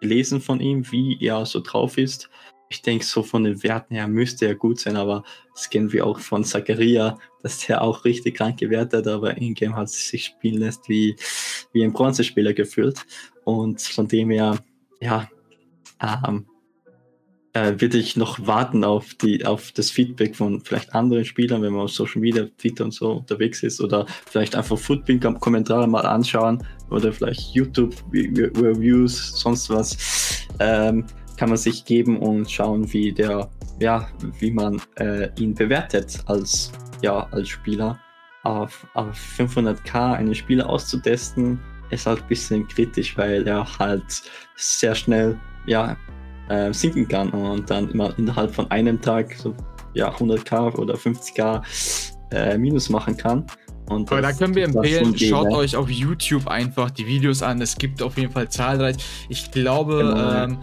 gelesen 0.00 0.40
von 0.40 0.60
ihm, 0.60 0.90
wie 0.92 1.18
er 1.20 1.44
so 1.46 1.60
drauf 1.60 1.98
ist. 1.98 2.30
Ich 2.70 2.82
denke, 2.82 3.04
so 3.04 3.22
von 3.22 3.44
den 3.44 3.62
Werten 3.62 3.94
her 3.94 4.08
müsste 4.08 4.46
er 4.46 4.54
gut 4.54 4.78
sein, 4.78 4.96
aber 4.96 5.24
das 5.54 5.70
kennen 5.70 5.90
wir 5.90 6.06
auch 6.06 6.18
von 6.18 6.44
Zakaria, 6.44 7.18
dass 7.42 7.66
der 7.66 7.80
auch 7.80 8.04
richtig 8.04 8.36
krank 8.36 8.58
gewertet 8.58 9.06
hat, 9.06 9.12
aber 9.12 9.36
in-game 9.38 9.74
hat 9.74 9.88
sich 9.88 10.26
spielen 10.26 10.60
lässt 10.60 10.88
wie, 10.88 11.16
wie 11.72 11.82
ein 11.82 11.92
Bronzespieler 11.92 12.52
gefühlt. 12.52 13.06
Und 13.44 13.80
von 13.80 14.06
dem 14.06 14.30
her, 14.30 14.58
ja, 15.00 15.28
ähm, 16.02 16.46
äh, 17.58 17.80
würde 17.80 17.98
ich 17.98 18.16
noch 18.16 18.46
warten 18.46 18.84
auf, 18.84 19.14
die, 19.14 19.44
auf 19.44 19.72
das 19.72 19.90
Feedback 19.90 20.36
von 20.36 20.60
vielleicht 20.60 20.94
anderen 20.94 21.24
Spielern, 21.24 21.62
wenn 21.62 21.72
man 21.72 21.82
auf 21.82 21.90
Social 21.90 22.20
Media, 22.20 22.46
Twitter 22.58 22.84
und 22.84 22.92
so 22.92 23.12
unterwegs 23.12 23.62
ist 23.62 23.80
oder 23.80 24.06
vielleicht 24.26 24.54
einfach 24.54 24.78
Football-Kommentare 24.78 25.88
mal 25.88 26.06
anschauen 26.06 26.64
oder 26.90 27.12
vielleicht 27.12 27.54
YouTube-Reviews, 27.54 29.40
sonst 29.40 29.70
was, 29.70 30.46
ähm, 30.60 31.04
kann 31.36 31.48
man 31.48 31.58
sich 31.58 31.84
geben 31.84 32.18
und 32.18 32.50
schauen, 32.50 32.92
wie 32.92 33.12
der, 33.12 33.48
ja, 33.80 34.08
wie 34.38 34.50
man 34.50 34.80
äh, 34.96 35.28
ihn 35.40 35.54
bewertet 35.54 36.20
als, 36.26 36.72
ja, 37.02 37.26
als 37.30 37.48
Spieler. 37.48 37.98
Auf, 38.44 38.86
auf 38.94 39.18
500k 39.38 40.14
einen 40.14 40.34
Spieler 40.34 40.68
auszutesten, 40.68 41.60
ist 41.90 42.06
halt 42.06 42.22
ein 42.22 42.28
bisschen 42.28 42.68
kritisch, 42.68 43.16
weil 43.16 43.46
er 43.46 43.66
halt 43.78 44.22
sehr 44.56 44.94
schnell, 44.94 45.38
ja, 45.66 45.96
äh, 46.48 46.72
sinken 46.72 47.06
kann 47.08 47.30
und 47.30 47.70
dann 47.70 47.90
immer 47.90 48.16
innerhalb 48.18 48.54
von 48.54 48.70
einem 48.70 49.00
Tag 49.00 49.34
so 49.34 49.54
ja, 49.94 50.10
100k 50.10 50.76
oder 50.76 50.94
50k 50.94 51.62
äh, 52.32 52.58
Minus 52.58 52.88
machen 52.88 53.16
kann. 53.16 53.46
Und 53.88 54.10
Aber 54.12 54.20
da 54.20 54.32
können 54.32 54.54
wir 54.54 54.64
empfehlen, 54.64 55.16
schaut 55.18 55.50
euch 55.52 55.74
auf 55.74 55.88
YouTube 55.88 56.46
einfach 56.46 56.90
die 56.90 57.06
Videos 57.06 57.42
an. 57.42 57.60
Es 57.62 57.76
gibt 57.76 58.02
auf 58.02 58.18
jeden 58.18 58.30
Fall 58.30 58.48
zahlreich. 58.50 58.96
Ich 59.30 59.50
glaube, 59.50 59.98
genau. 59.98 60.44
ähm, 60.44 60.58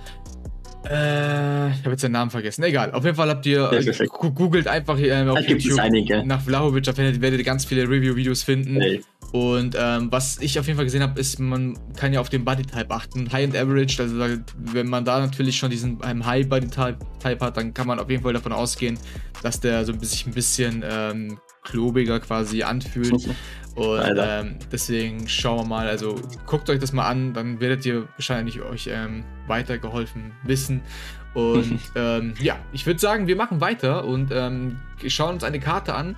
äh, 0.87 1.71
ich 1.71 1.79
habe 1.79 1.91
jetzt 1.91 2.03
den 2.03 2.11
Namen 2.11 2.29
vergessen. 2.29 2.63
Egal. 2.63 2.91
Auf 2.91 3.03
jeden 3.03 3.15
Fall 3.15 3.29
habt 3.29 3.45
ihr 3.47 3.71
äh, 3.71 4.07
googelt 4.07 4.67
einfach 4.67 4.99
äh, 4.99 5.27
auf 5.27 5.47
YouTube 5.47 5.79
nach 6.25 6.41
Vlahovic, 6.41 6.83
da 6.83 6.95
werdet 6.95 7.39
ihr 7.39 7.43
ganz 7.43 7.65
viele 7.65 7.83
Review-Videos 7.83 8.43
finden. 8.43 8.79
Hey. 8.79 9.01
Und 9.35 9.75
ähm, 9.77 10.09
was 10.13 10.37
ich 10.39 10.57
auf 10.57 10.65
jeden 10.65 10.77
Fall 10.77 10.85
gesehen 10.85 11.01
habe, 11.01 11.19
ist, 11.19 11.41
man 11.41 11.77
kann 11.97 12.13
ja 12.13 12.21
auf 12.21 12.29
den 12.29 12.45
Body-Type 12.45 12.89
achten. 12.89 13.29
High 13.33 13.43
and 13.43 13.57
Average, 13.57 14.01
also 14.01 14.17
wenn 14.55 14.87
man 14.87 15.03
da 15.03 15.19
natürlich 15.19 15.57
schon 15.57 15.69
diesen 15.69 15.99
High 16.25 16.47
Body-Type 16.47 16.97
hat, 17.41 17.57
dann 17.57 17.73
kann 17.73 17.85
man 17.85 17.99
auf 17.99 18.09
jeden 18.09 18.23
Fall 18.23 18.31
davon 18.31 18.53
ausgehen, 18.53 18.97
dass 19.43 19.59
der 19.59 19.83
so 19.83 19.91
sich 19.99 20.25
ein 20.25 20.33
bisschen 20.33 20.85
ähm, 20.89 21.37
klobiger 21.63 22.21
quasi 22.21 22.63
anfühlt. 22.63 23.27
Und 23.75 24.15
ähm, 24.17 24.55
deswegen 24.71 25.27
schauen 25.27 25.65
wir 25.65 25.67
mal, 25.67 25.89
also 25.89 26.15
guckt 26.45 26.69
euch 26.69 26.79
das 26.79 26.93
mal 26.93 27.09
an, 27.09 27.33
dann 27.33 27.59
werdet 27.59 27.85
ihr 27.85 28.07
wahrscheinlich 28.15 28.61
euch 28.61 28.87
ähm, 28.89 29.25
weitergeholfen 29.47 30.31
wissen. 30.43 30.81
Und 31.33 31.81
ähm, 31.97 32.35
ja, 32.39 32.57
ich 32.71 32.85
würde 32.85 33.01
sagen, 33.01 33.27
wir 33.27 33.35
machen 33.35 33.59
weiter 33.59 34.05
und 34.05 34.31
ähm, 34.31 34.79
schauen 35.07 35.33
uns 35.33 35.43
eine 35.43 35.59
Karte 35.59 35.93
an 35.93 36.15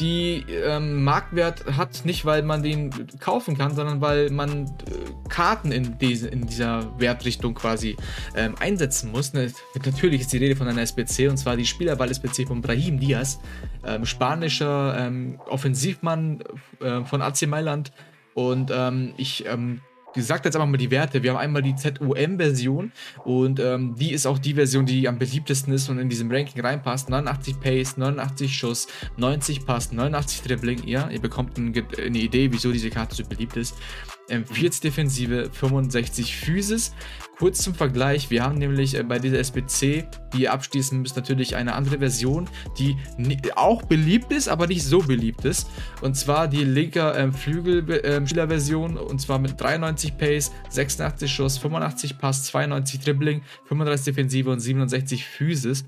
die 0.00 0.44
ähm, 0.48 1.04
Marktwert 1.04 1.64
hat, 1.76 2.04
nicht 2.04 2.24
weil 2.24 2.42
man 2.42 2.62
den 2.62 2.90
kaufen 3.18 3.56
kann, 3.56 3.74
sondern 3.74 4.00
weil 4.00 4.30
man 4.30 4.66
äh, 4.66 5.28
Karten 5.28 5.72
in, 5.72 5.98
diese, 5.98 6.28
in 6.28 6.46
dieser 6.46 6.98
Wertrichtung 6.98 7.54
quasi 7.54 7.96
ähm, 8.34 8.54
einsetzen 8.60 9.10
muss. 9.10 9.32
Ne, 9.32 9.52
natürlich 9.84 10.22
ist 10.22 10.32
die 10.32 10.38
Rede 10.38 10.56
von 10.56 10.68
einer 10.68 10.82
SBC 10.82 11.28
und 11.28 11.36
zwar 11.36 11.56
die 11.56 11.66
Spielerwahl 11.66 12.10
SBC 12.10 12.46
von 12.46 12.60
Brahim 12.60 13.00
Diaz, 13.00 13.38
ähm, 13.84 14.04
spanischer 14.04 14.96
ähm, 14.98 15.40
Offensivmann 15.48 16.42
äh, 16.80 17.04
von 17.04 17.22
AC 17.22 17.46
Mailand. 17.46 17.92
Und 18.34 18.70
ähm, 18.72 19.14
ich 19.16 19.44
ähm, 20.16 20.20
gesagt 20.20 20.44
jetzt 20.44 20.56
einfach 20.56 20.68
mal 20.68 20.76
die 20.76 20.90
Werte. 20.90 21.22
Wir 21.22 21.30
haben 21.30 21.38
einmal 21.38 21.62
die 21.62 21.74
ZUM-Version 21.74 22.92
und 23.24 23.60
ähm, 23.60 23.94
die 23.96 24.12
ist 24.12 24.26
auch 24.26 24.38
die 24.38 24.54
Version, 24.54 24.86
die 24.86 25.08
am 25.08 25.18
beliebtesten 25.18 25.72
ist 25.72 25.88
und 25.88 25.98
in 25.98 26.08
diesem 26.08 26.30
Ranking 26.30 26.62
reinpasst. 26.62 27.08
89 27.08 27.60
Pace, 27.60 27.96
89 27.96 28.56
Schuss, 28.56 28.88
90 29.16 29.66
Pass, 29.66 29.92
89 29.92 30.42
Dribbling. 30.42 30.86
Ja, 30.86 31.08
ihr 31.10 31.20
bekommt 31.20 31.56
eine 31.58 32.18
Idee, 32.18 32.50
wieso 32.52 32.72
diese 32.72 32.90
Karte 32.90 33.14
so 33.14 33.24
beliebt 33.24 33.56
ist. 33.56 33.74
40 34.28 34.62
ähm, 34.62 34.80
Defensive, 34.82 35.50
65 35.52 36.36
Physis. 36.36 36.92
Kurz 37.38 37.62
zum 37.62 37.74
Vergleich, 37.74 38.30
wir 38.30 38.42
haben 38.42 38.56
nämlich 38.56 38.94
äh, 38.94 39.02
bei 39.02 39.18
dieser 39.18 39.38
SBC, 39.38 40.08
die 40.32 40.42
ihr 40.42 40.52
abschließen 40.52 41.00
müsst, 41.00 41.16
natürlich 41.16 41.54
eine 41.54 41.74
andere 41.74 41.98
Version, 41.98 42.48
die 42.78 42.96
auch 43.54 43.82
beliebt 43.82 44.32
ist, 44.32 44.48
aber 44.48 44.66
nicht 44.66 44.84
so 44.84 45.00
beliebt 45.00 45.44
ist. 45.44 45.68
Und 46.00 46.16
zwar 46.16 46.48
die 46.48 46.64
linker 46.64 47.16
ähm, 47.16 47.34
Flügelspieler-Version, 47.34 48.92
ähm, 48.92 49.02
und 49.02 49.20
zwar 49.20 49.38
mit 49.38 49.60
93 49.60 50.16
Pace, 50.16 50.50
86 50.70 51.30
Schuss, 51.30 51.58
85 51.58 52.18
Pass, 52.18 52.44
92 52.44 53.00
Dribbling, 53.00 53.42
35 53.66 54.14
Defensive 54.14 54.50
und 54.50 54.60
67 54.60 55.26
Physis. 55.26 55.84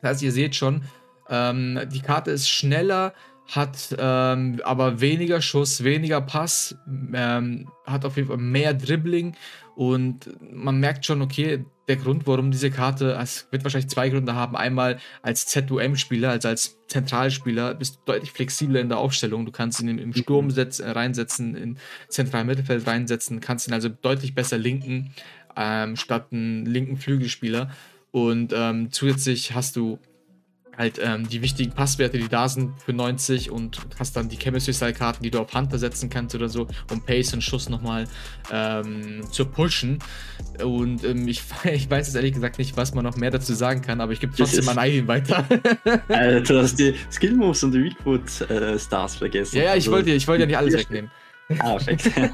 Das 0.00 0.12
heißt, 0.12 0.22
ihr 0.22 0.32
seht 0.32 0.54
schon, 0.54 0.82
ähm, 1.28 1.80
die 1.92 2.00
Karte 2.00 2.30
ist 2.30 2.48
schneller, 2.48 3.14
hat 3.48 3.96
ähm, 3.98 4.60
aber 4.62 5.00
weniger 5.00 5.40
Schuss, 5.40 5.82
weniger 5.82 6.20
Pass, 6.20 6.76
ähm, 7.14 7.68
hat 7.86 8.04
auf 8.04 8.16
jeden 8.16 8.28
Fall 8.28 8.36
mehr 8.36 8.74
Dribbling 8.74 9.34
und 9.74 10.28
man 10.52 10.80
merkt 10.80 11.06
schon, 11.06 11.22
okay, 11.22 11.64
der 11.86 11.94
Grund, 11.96 12.26
warum 12.26 12.50
diese 12.50 12.68
Karte, 12.70 13.16
es 13.22 13.46
wird 13.52 13.62
wahrscheinlich 13.62 13.88
zwei 13.88 14.08
Gründe 14.08 14.34
haben. 14.34 14.56
Einmal 14.56 14.98
als 15.22 15.46
ZUM-Spieler, 15.46 16.30
also 16.30 16.48
als 16.48 16.76
Zentralspieler, 16.88 17.74
bist 17.74 17.94
du 17.94 18.00
deutlich 18.04 18.32
flexibler 18.32 18.80
in 18.80 18.88
der 18.88 18.98
Aufstellung. 18.98 19.46
Du 19.46 19.52
kannst 19.52 19.80
ihn 19.80 19.98
im 19.98 20.12
Sturm 20.12 20.46
mhm. 20.46 20.50
setz, 20.50 20.80
äh, 20.80 20.90
reinsetzen, 20.90 21.54
in 21.54 21.78
zentralen 22.08 22.48
Mittelfeld 22.48 22.86
reinsetzen, 22.86 23.38
kannst 23.38 23.68
ihn 23.68 23.72
also 23.72 23.88
deutlich 23.88 24.34
besser 24.34 24.58
linken, 24.58 25.14
ähm, 25.56 25.94
statt 25.94 26.26
einen 26.32 26.66
linken 26.66 26.96
Flügelspieler. 26.96 27.70
Und 28.10 28.52
ähm, 28.54 28.90
zusätzlich 28.90 29.54
hast 29.54 29.76
du 29.76 30.00
halt 30.78 31.00
ähm, 31.02 31.28
die 31.28 31.42
wichtigen 31.42 31.72
Passwerte, 31.72 32.18
die 32.18 32.28
da 32.28 32.48
sind 32.48 32.80
für 32.80 32.92
90 32.92 33.50
und 33.50 33.80
hast 33.98 34.16
dann 34.16 34.28
die 34.28 34.36
Chemistry-Style-Karten, 34.36 35.24
die 35.24 35.30
du 35.30 35.40
auf 35.40 35.52
Hunter 35.52 35.78
setzen 35.78 36.08
kannst 36.08 36.36
oder 36.36 36.48
so, 36.48 36.68
um 36.92 37.04
Pace 37.04 37.34
und 37.34 37.42
Schuss 37.42 37.68
nochmal 37.68 38.04
ähm, 38.52 39.24
zu 39.30 39.44
pushen. 39.44 39.98
Und 40.62 41.04
ähm, 41.04 41.26
ich, 41.26 41.42
ich 41.64 41.90
weiß 41.90 42.06
jetzt 42.06 42.14
ehrlich 42.14 42.32
gesagt 42.32 42.58
nicht, 42.58 42.76
was 42.76 42.94
man 42.94 43.04
noch 43.04 43.16
mehr 43.16 43.32
dazu 43.32 43.52
sagen 43.54 43.82
kann, 43.82 44.00
aber 44.00 44.12
ich 44.12 44.20
gebe 44.20 44.32
trotzdem 44.34 44.64
mal 44.64 44.78
ein 44.78 45.08
weiter. 45.08 45.44
Alter, 46.08 46.40
du 46.40 46.62
hast 46.62 46.78
die 46.78 46.94
Skill-Moves 47.10 47.64
und 47.64 47.72
die 47.72 47.84
Weakwood-Stars 47.84 49.16
äh, 49.16 49.18
vergessen. 49.18 49.56
Ja, 49.56 49.64
ja, 49.64 49.70
ich 49.70 49.88
also, 49.88 49.92
wollte 49.92 50.26
wollt 50.28 50.40
ja 50.40 50.46
nicht 50.46 50.56
alles 50.56 50.74
wegnehmen. 50.74 51.10
Ah, 51.60 51.78
perfekt. 51.78 52.10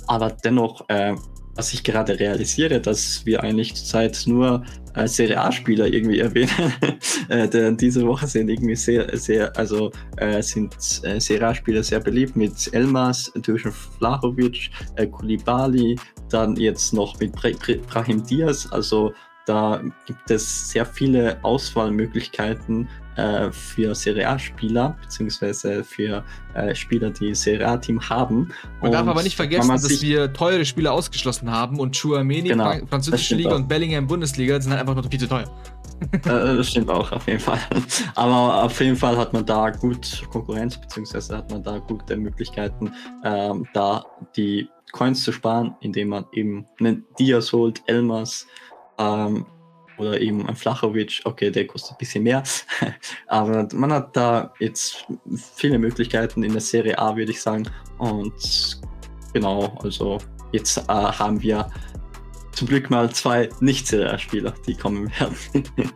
Aber 0.08 0.30
dennoch 0.30 0.88
äh, 0.88 1.14
was 1.54 1.72
ich 1.72 1.84
gerade 1.84 2.18
realisiere, 2.18 2.80
dass 2.80 3.26
wir 3.26 3.42
eigentlich 3.42 3.74
zurzeit 3.74 4.22
nur 4.26 4.64
äh, 4.94 5.06
Serie 5.06 5.40
A-Spieler 5.40 5.86
irgendwie 5.86 6.20
erwähnen. 6.20 6.72
äh, 7.28 7.48
denn 7.48 7.76
diese 7.76 8.06
Woche 8.06 8.26
sind 8.26 8.48
irgendwie 8.48 8.76
sehr, 8.76 9.16
sehr, 9.16 9.56
also 9.56 9.90
äh, 10.16 10.42
sind 10.42 10.74
äh, 11.02 11.20
Serie 11.20 11.48
A-Spieler 11.48 11.82
sehr 11.82 12.00
beliebt 12.00 12.36
mit 12.36 12.72
Elmas, 12.72 13.32
Dusan 13.36 13.72
Flachovic, 13.72 14.70
äh, 14.96 15.06
Kulibali, 15.06 15.98
dann 16.30 16.56
jetzt 16.56 16.92
noch 16.92 17.18
mit 17.20 17.32
Brahim 17.32 18.24
Diaz. 18.24 18.68
Also 18.70 19.12
da 19.46 19.82
gibt 20.06 20.30
es 20.30 20.70
sehr 20.70 20.86
viele 20.86 21.38
Auswahlmöglichkeiten 21.42 22.88
äh, 23.16 23.50
für 23.50 23.94
Serie 23.94 24.28
A-Spieler, 24.28 24.96
beziehungsweise 25.02 25.84
für 25.84 26.24
äh, 26.54 26.74
Spieler, 26.74 27.10
die 27.10 27.34
Serie 27.34 27.68
A-Team 27.68 28.00
haben. 28.08 28.50
Man 28.80 28.92
darf 28.92 29.06
aber 29.06 29.22
nicht 29.22 29.36
vergessen, 29.36 29.68
dass 29.68 30.00
wir 30.00 30.32
teure 30.32 30.64
Spieler 30.64 30.92
ausgeschlossen 30.92 31.50
haben 31.50 31.78
und 31.78 32.00
Chouameni, 32.00 32.48
genau, 32.48 32.72
französische 32.88 33.34
Liga 33.34 33.50
auch. 33.50 33.56
und 33.56 33.68
Bellingham 33.68 34.06
Bundesliga 34.06 34.60
sind 34.60 34.70
halt 34.70 34.80
einfach 34.80 34.94
noch 34.94 35.08
viel 35.10 35.20
zu 35.20 35.28
teuer. 35.28 35.44
äh, 36.12 36.18
das 36.24 36.70
stimmt 36.70 36.88
auch, 36.88 37.12
auf 37.12 37.26
jeden 37.26 37.40
Fall. 37.40 37.58
Aber 38.14 38.64
auf 38.64 38.80
jeden 38.80 38.96
Fall 38.96 39.16
hat 39.16 39.32
man 39.32 39.44
da 39.44 39.70
gut 39.70 40.22
Konkurrenz, 40.30 40.78
beziehungsweise 40.78 41.36
hat 41.36 41.50
man 41.50 41.62
da 41.62 41.78
gute 41.78 42.16
Möglichkeiten, 42.16 42.92
ähm, 43.24 43.66
da 43.74 44.04
die 44.36 44.68
Coins 44.92 45.22
zu 45.22 45.32
sparen, 45.32 45.74
indem 45.80 46.08
man 46.08 46.26
eben 46.32 46.66
einen 46.78 47.04
Diaz 47.18 47.52
holt, 47.52 47.82
Elmas, 47.86 48.46
ähm, 49.02 49.46
oder 49.98 50.20
eben 50.20 50.48
ein 50.48 50.56
Flachowitsch, 50.56 51.22
okay, 51.24 51.50
der 51.50 51.66
kostet 51.66 51.92
ein 51.92 51.98
bisschen 51.98 52.24
mehr, 52.24 52.42
aber 53.26 53.68
man 53.72 53.92
hat 53.92 54.16
da 54.16 54.52
jetzt 54.58 55.06
viele 55.54 55.78
Möglichkeiten 55.78 56.42
in 56.42 56.52
der 56.52 56.60
Serie 56.60 56.98
A, 56.98 57.16
würde 57.16 57.32
ich 57.32 57.40
sagen. 57.40 57.68
Und 57.98 58.80
genau, 59.32 59.76
also 59.82 60.18
jetzt 60.52 60.78
äh, 60.78 60.92
haben 60.92 61.40
wir 61.42 61.70
zum 62.52 62.68
Glück 62.68 62.90
mal 62.90 63.10
zwei 63.10 63.48
Nicht-Serie 63.60 64.12
A-Spieler, 64.12 64.54
die 64.66 64.74
kommen 64.74 65.10
werden. 65.18 65.64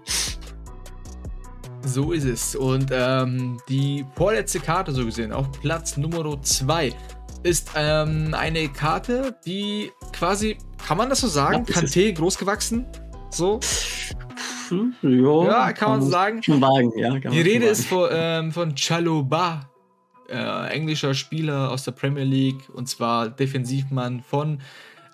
so 1.85 2.12
ist 2.12 2.25
es. 2.25 2.57
Und 2.57 2.90
ähm, 2.92 3.59
die 3.69 4.05
vorletzte 4.14 4.61
Karte, 4.61 4.92
so 4.92 5.05
gesehen, 5.05 5.33
auf 5.33 5.51
Platz 5.61 5.97
Nummer 5.97 6.40
2, 6.40 6.92
ist 7.47 7.71
ähm, 7.77 8.35
eine 8.35 8.69
Karte, 8.69 9.37
die 9.47 9.93
quasi, 10.13 10.59
kann 10.87 10.99
man 10.99 11.09
das 11.09 11.21
so 11.21 11.29
sagen, 11.29 11.65
ja, 11.69 11.75
Kanté 11.75 12.13
groß 12.13 12.37
gewachsen? 12.39 12.87
So. 13.31 13.61
Ja, 15.03 15.45
ja 15.45 15.73
kann 15.73 15.91
man 15.91 16.03
so 16.03 16.11
sagen. 16.11 16.41
Wagen, 16.61 16.93
ja, 16.99 17.19
Die 17.19 17.41
Rede 17.41 17.67
ist 17.67 17.87
von, 17.87 18.09
ähm, 18.11 18.53
von 18.53 18.75
Chaloba, 18.75 19.71
äh, 20.29 20.69
englischer 20.71 21.15
Spieler 21.15 21.71
aus 21.71 21.85
der 21.85 21.93
Premier 21.93 22.25
League 22.25 22.69
und 22.75 22.89
zwar 22.89 23.29
Defensivmann 23.29 24.23
von 24.23 24.61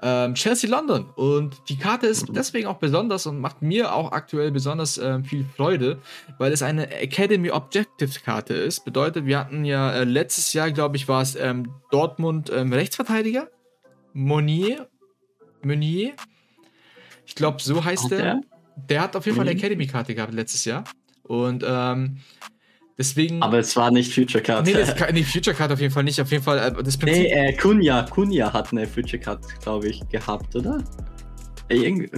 ähm, 0.02 0.34
Chelsea 0.34 0.68
London. 0.68 1.08
Und 1.14 1.56
die 1.68 1.78
Karte 1.78 2.06
ist 2.06 2.28
mhm. 2.28 2.34
deswegen 2.34 2.66
auch 2.66 2.78
besonders 2.78 3.26
und 3.26 3.40
macht 3.40 3.62
mir 3.62 3.94
auch 3.94 4.12
aktuell 4.12 4.50
besonders 4.50 4.98
ähm, 4.98 5.24
viel 5.24 5.44
Freude, 5.56 5.98
weil 6.38 6.52
es 6.52 6.62
eine 6.62 6.90
Academy 6.90 7.50
Objective 7.50 8.20
Karte 8.24 8.54
ist. 8.54 8.84
Bedeutet, 8.84 9.26
wir 9.26 9.38
hatten 9.38 9.64
ja 9.64 9.92
äh, 9.92 10.04
letztes 10.04 10.52
Jahr, 10.52 10.70
glaube 10.70 10.96
ich, 10.96 11.08
war 11.08 11.22
es 11.22 11.36
ähm, 11.36 11.72
Dortmund 11.90 12.50
ähm, 12.54 12.72
Rechtsverteidiger, 12.72 13.48
Monier, 14.12 14.88
Meunier 15.62 16.14
ich 17.32 17.34
glaube, 17.34 17.62
so 17.62 17.82
heißt 17.82 18.10
der. 18.10 18.18
der. 18.18 18.40
Der 18.74 19.00
hat 19.02 19.16
auf 19.16 19.26
jeden 19.26 19.36
Fall 19.36 19.46
eine 19.46 19.54
mhm. 19.54 19.60
Academy-Karte 19.60 20.14
gehabt 20.14 20.32
letztes 20.32 20.64
Jahr. 20.64 20.84
Und 21.22 21.64
ähm, 21.66 22.18
deswegen. 22.98 23.42
Aber 23.42 23.58
es 23.58 23.74
war 23.76 23.90
nicht 23.90 24.12
Future 24.12 24.42
Card. 24.42 24.66
Nee, 24.66 24.74
das, 24.74 24.94
nee, 25.12 25.22
Future 25.22 25.54
Card 25.54 25.72
auf 25.72 25.80
jeden 25.80 25.92
Fall 25.92 26.04
nicht. 26.04 26.20
Auf 26.20 26.30
jeden 26.30 26.42
Fall 26.42 26.58
äh, 26.58 26.82
das 26.82 26.96
Prinzip. 26.96 27.22
Nee, 27.22 27.32
äh, 27.32 27.52
Kunja, 27.54 28.02
Kunja 28.02 28.52
hat 28.52 28.72
eine 28.72 28.86
Future 28.86 29.18
Card, 29.18 29.44
glaube 29.62 29.88
ich, 29.88 30.00
gehabt, 30.08 30.54
oder? 30.56 30.82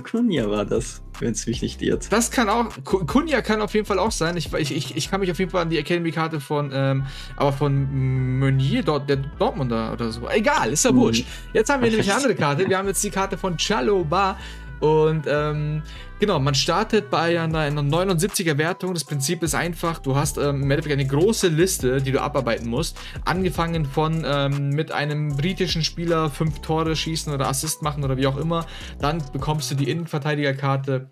Kunja 0.02 0.50
war 0.50 0.64
das, 0.64 1.02
wenn 1.20 1.32
es 1.32 1.46
mich 1.46 1.62
nicht 1.62 1.80
irrt. 1.80 2.10
Das 2.10 2.30
kann 2.30 2.48
auch, 2.48 2.66
Kunja 2.84 3.40
kann 3.40 3.60
auf 3.60 3.74
jeden 3.74 3.86
Fall 3.86 3.98
auch 3.98 4.10
sein. 4.10 4.36
Ich, 4.36 4.52
ich, 4.52 4.96
ich 4.96 5.10
kann 5.10 5.20
mich 5.20 5.30
auf 5.30 5.38
jeden 5.38 5.50
Fall 5.50 5.62
an 5.62 5.70
die 5.70 5.78
Academy-Karte 5.78 6.40
von, 6.40 6.70
ähm, 6.72 7.06
aber 7.36 7.52
von 7.52 8.38
Meunier, 8.38 8.82
dort, 8.82 9.08
der 9.08 9.16
Dortmunder 9.16 9.92
oder 9.92 10.10
so. 10.10 10.28
Egal, 10.28 10.72
ist 10.72 10.84
ja 10.84 10.92
mhm. 10.92 10.96
wurscht. 10.96 11.26
Jetzt 11.52 11.70
haben 11.70 11.82
wir 11.82 11.90
nämlich 11.90 12.08
eine 12.10 12.16
andere 12.16 12.34
Karte. 12.34 12.68
Wir 12.68 12.78
haben 12.78 12.88
jetzt 12.88 13.02
die 13.04 13.10
Karte 13.10 13.38
von 13.38 13.56
Chaloba. 13.56 14.36
Und 14.80 15.26
ähm, 15.28 15.82
genau, 16.18 16.38
man 16.38 16.54
startet 16.54 17.10
bei 17.10 17.40
einer, 17.40 17.58
einer 17.58 17.82
79er 17.82 18.58
Wertung. 18.58 18.94
Das 18.94 19.04
Prinzip 19.04 19.42
ist 19.42 19.54
einfach, 19.54 19.98
du 19.98 20.16
hast 20.16 20.38
ähm, 20.38 20.62
im 20.62 20.70
Endeffekt 20.70 20.92
eine 20.92 21.06
große 21.06 21.48
Liste, 21.48 22.00
die 22.00 22.12
du 22.12 22.20
abarbeiten 22.20 22.68
musst. 22.68 22.98
Angefangen 23.24 23.86
von 23.86 24.24
ähm, 24.26 24.70
mit 24.70 24.92
einem 24.92 25.36
britischen 25.36 25.84
Spieler 25.84 26.30
fünf 26.30 26.60
Tore 26.60 26.96
schießen 26.96 27.32
oder 27.32 27.48
Assist 27.48 27.82
machen 27.82 28.04
oder 28.04 28.16
wie 28.16 28.26
auch 28.26 28.36
immer. 28.36 28.66
Dann 29.00 29.22
bekommst 29.32 29.70
du 29.70 29.74
die 29.74 29.90
Innenverteidigerkarte 29.90 31.10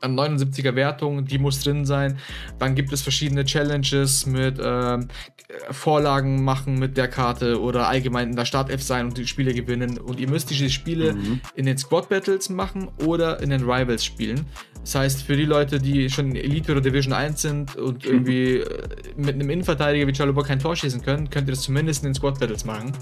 an 0.00 0.18
79er 0.18 0.74
Wertung, 0.74 1.24
die 1.24 1.38
muss 1.38 1.62
drin 1.62 1.84
sein. 1.84 2.18
Dann 2.58 2.74
gibt 2.74 2.92
es 2.92 3.02
verschiedene 3.02 3.44
Challenges 3.44 4.26
mit 4.26 4.58
ähm, 4.62 5.08
Vorlagen 5.70 6.44
machen 6.44 6.78
mit 6.78 6.96
der 6.96 7.08
Karte 7.08 7.60
oder 7.60 7.88
allgemein 7.88 8.30
in 8.30 8.36
der 8.36 8.44
Startelf 8.44 8.82
sein 8.82 9.06
und 9.06 9.18
die 9.18 9.26
Spiele 9.26 9.54
gewinnen. 9.54 9.98
Und 9.98 10.18
ihr 10.18 10.28
müsst 10.28 10.50
diese 10.50 10.70
Spiele 10.70 11.14
mhm. 11.14 11.40
in 11.54 11.66
den 11.66 11.78
Squad 11.78 12.08
Battles 12.08 12.50
machen 12.50 12.88
oder 13.04 13.40
in 13.40 13.50
den 13.50 13.62
Rivals 13.62 14.04
spielen. 14.04 14.46
Das 14.80 14.94
heißt, 14.94 15.22
für 15.22 15.36
die 15.36 15.44
Leute, 15.44 15.78
die 15.78 16.08
schon 16.10 16.30
in 16.30 16.36
Elite 16.36 16.72
oder 16.72 16.80
Division 16.80 17.12
1 17.12 17.42
sind 17.42 17.76
und 17.76 18.04
mhm. 18.04 18.12
irgendwie 18.12 18.56
äh, 18.58 18.88
mit 19.16 19.34
einem 19.34 19.50
Innenverteidiger 19.50 20.06
wie 20.06 20.14
Chaluba 20.14 20.42
kein 20.42 20.58
Tor 20.58 20.76
schießen 20.76 21.02
können, 21.02 21.30
könnt 21.30 21.48
ihr 21.48 21.52
das 21.52 21.62
zumindest 21.62 22.02
in 22.02 22.10
den 22.10 22.14
Squad 22.14 22.38
Battles 22.40 22.64
machen. 22.64 22.92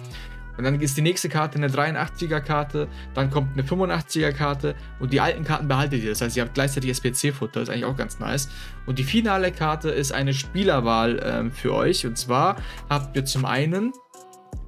Und 0.57 0.64
dann 0.64 0.81
ist 0.81 0.97
die 0.97 1.03
nächste 1.03 1.29
Karte 1.29 1.57
eine 1.57 1.69
83er 1.69 2.40
Karte, 2.40 2.88
dann 3.14 3.31
kommt 3.31 3.53
eine 3.55 3.67
85er 3.67 4.33
Karte 4.33 4.75
und 5.01 5.12
die 5.12 5.21
alten 5.21 5.45
Karten 5.45 5.69
behaltet 5.69 6.03
ihr. 6.03 6.11
Das 6.11 6.21
heißt, 6.21 6.37
ihr 6.37 6.43
habt 6.43 6.55
gleichzeitig 6.55 6.90
SPC-Futter, 6.90 7.62
ist 7.62 7.69
eigentlich 7.69 7.85
auch 7.85 7.97
ganz 7.97 8.19
nice. 8.19 8.49
Und 8.87 8.99
die 8.99 9.05
finale 9.05 9.51
Karte 9.53 9.90
ist 9.90 10.12
eine 10.12 10.35
Spielerwahl 10.35 11.21
ähm, 11.25 11.53
für 11.53 11.75
euch. 11.75 12.07
Und 12.07 12.19
zwar 12.19 12.57
habt 12.88 13.17
ihr 13.17 13.25
zum 13.25 13.45
einen 13.45 13.93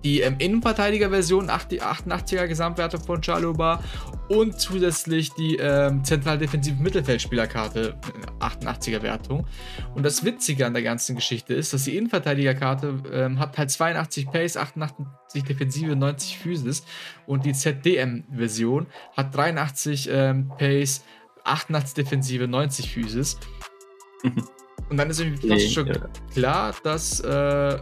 die 0.04 0.20
ähm, 0.20 0.36
Innenverteidiger-Version 0.38 1.50
88er 1.50 2.46
Gesamtwerte 2.46 2.98
von 2.98 3.22
Chaluba 3.22 3.82
und 4.28 4.58
zusätzlich 4.60 5.32
die 5.34 5.56
ähm, 5.56 6.04
zentral 6.04 6.38
defensive 6.38 6.80
Mittelfeldspielerkarte 6.82 7.98
88er 8.40 9.02
Wertung. 9.02 9.46
Und 9.94 10.04
das 10.04 10.24
Witzige 10.24 10.66
an 10.66 10.74
der 10.74 10.82
ganzen 10.82 11.16
Geschichte 11.16 11.54
ist, 11.54 11.72
dass 11.72 11.84
die 11.84 11.96
Innenverteidigerkarte 11.96 13.02
ähm, 13.12 13.38
hat 13.38 13.56
halt 13.58 13.70
82 13.70 14.30
Pace, 14.30 14.56
88 14.56 15.44
Defensive, 15.44 15.96
90 15.96 16.38
Physis 16.38 16.84
und 17.26 17.44
die 17.44 17.52
ZDM-Version 17.52 18.86
hat 19.16 19.34
83 19.36 20.08
ähm, 20.12 20.50
Pace, 20.58 21.04
88 21.44 21.94
Defensive, 21.94 22.48
90 22.48 22.92
Physis. 22.92 23.38
Und 24.88 24.98
dann 24.98 25.10
ist 25.10 25.20
irgendwie 25.20 25.48
nee, 25.48 25.68
schon 25.68 25.86
ja. 25.86 25.94
klar, 26.32 26.74
dass 26.82 27.20
äh, 27.20 27.78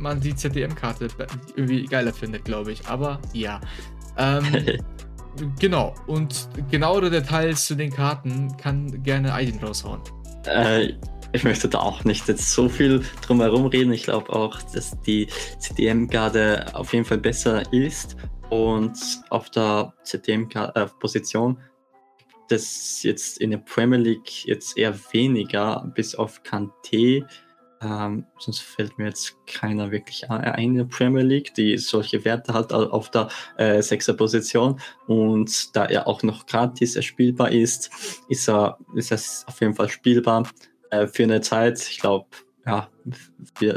man 0.00 0.20
die 0.20 0.34
ZDM-Karte 0.34 1.08
irgendwie 1.54 1.84
geiler 1.84 2.12
findet, 2.12 2.44
glaube 2.44 2.72
ich. 2.72 2.86
Aber 2.86 3.20
ja. 3.32 3.60
Ähm, 4.16 4.44
genau. 5.58 5.94
Und 6.06 6.48
genauere 6.70 7.10
Details 7.10 7.66
zu 7.66 7.74
den 7.74 7.90
Karten 7.90 8.56
kann 8.56 9.02
gerne 9.02 9.32
Aiden 9.32 9.60
raushauen. 9.60 10.00
Äh, 10.46 10.94
ich 11.32 11.44
möchte 11.44 11.68
da 11.68 11.78
auch 11.78 12.04
nicht 12.04 12.26
jetzt 12.28 12.52
so 12.52 12.68
viel 12.68 13.04
drum 13.26 13.40
herum 13.40 13.66
reden. 13.66 13.92
Ich 13.92 14.04
glaube 14.04 14.32
auch, 14.32 14.60
dass 14.72 15.00
die 15.02 15.28
CDM-Garde 15.58 16.74
auf 16.74 16.92
jeden 16.92 17.04
Fall 17.04 17.18
besser 17.18 17.72
ist. 17.72 18.16
Und 18.48 18.98
auf 19.28 19.48
der 19.50 19.94
CDM-Position 20.02 21.56
äh, 21.56 21.70
das 22.50 23.04
jetzt 23.04 23.38
in 23.38 23.50
der 23.50 23.58
Premier 23.58 23.98
League 23.98 24.44
jetzt 24.44 24.76
eher 24.76 24.94
weniger, 25.12 25.88
bis 25.94 26.14
auf 26.14 26.42
Kanté. 26.42 27.24
Ähm, 27.82 28.26
sonst 28.38 28.60
fällt 28.60 28.98
mir 28.98 29.06
jetzt 29.06 29.34
keiner 29.46 29.90
wirklich 29.90 30.28
ein 30.30 30.58
in 30.58 30.74
der 30.74 30.84
Premier 30.84 31.22
League, 31.22 31.54
die 31.54 31.78
solche 31.78 32.24
Werte 32.24 32.52
hat 32.52 32.72
auf 32.72 33.10
der 33.10 33.28
äh, 33.56 33.80
sechster 33.80 34.12
Position. 34.12 34.78
Und 35.06 35.74
da 35.74 35.86
er 35.86 36.06
auch 36.06 36.22
noch 36.22 36.46
gratis 36.46 36.96
erspielbar 36.96 37.50
ist, 37.50 37.90
ist 38.28 38.48
er, 38.48 38.78
ist 38.94 39.12
er 39.12 39.20
auf 39.48 39.60
jeden 39.60 39.74
Fall 39.74 39.88
spielbar 39.88 40.48
äh, 40.90 41.06
für 41.06 41.22
eine 41.22 41.40
Zeit. 41.40 41.80
Ich 41.90 42.00
glaube, 42.00 42.26
ja, 42.66 42.88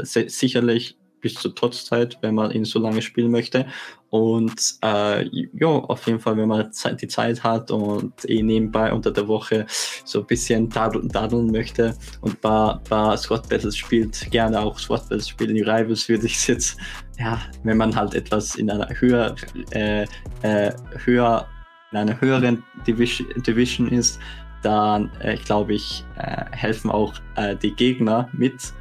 sicherlich 0.04 0.98
bis 1.24 1.34
zur 1.34 1.54
Todeszeit, 1.54 2.18
wenn 2.20 2.34
man 2.34 2.50
ihn 2.50 2.66
so 2.66 2.78
lange 2.78 3.00
spielen 3.00 3.30
möchte. 3.30 3.66
Und 4.10 4.74
äh, 4.84 5.24
ja, 5.58 5.66
auf 5.66 6.06
jeden 6.06 6.20
Fall, 6.20 6.36
wenn 6.36 6.48
man 6.48 6.70
die 7.00 7.08
Zeit 7.08 7.42
hat 7.42 7.70
und 7.70 8.12
eh 8.28 8.42
nebenbei 8.42 8.92
unter 8.92 9.10
der 9.10 9.26
Woche 9.26 9.66
so 10.04 10.20
ein 10.20 10.26
bisschen 10.26 10.68
dadeln, 10.68 11.08
dadeln 11.08 11.50
möchte 11.50 11.96
und 12.20 12.34
ein 12.34 12.40
paar, 12.40 12.80
paar 12.84 13.16
Squad 13.16 13.48
Battles 13.48 13.74
spielt, 13.74 14.30
gerne 14.30 14.60
auch 14.60 14.78
Squad 14.78 15.08
Battles 15.08 15.30
spielen. 15.30 15.54
Die 15.54 15.62
Rivals 15.62 16.08
würde 16.10 16.26
ich 16.26 16.46
jetzt, 16.46 16.76
ja, 17.18 17.40
wenn 17.62 17.78
man 17.78 17.96
halt 17.96 18.14
etwas 18.14 18.54
in 18.56 18.70
einer 18.70 18.88
höher, 19.00 19.34
äh, 19.70 20.02
äh, 20.42 20.72
höher, 21.04 21.48
in 21.90 21.98
einer 21.98 22.20
höheren 22.20 22.62
Division, 22.86 23.26
Division 23.42 23.88
ist, 23.88 24.20
dann 24.62 25.10
äh, 25.20 25.36
glaube 25.36 25.72
ich, 25.72 26.04
äh, 26.18 26.44
helfen 26.50 26.90
auch 26.90 27.14
äh, 27.36 27.56
die 27.56 27.74
Gegner 27.74 28.28
mit. 28.32 28.74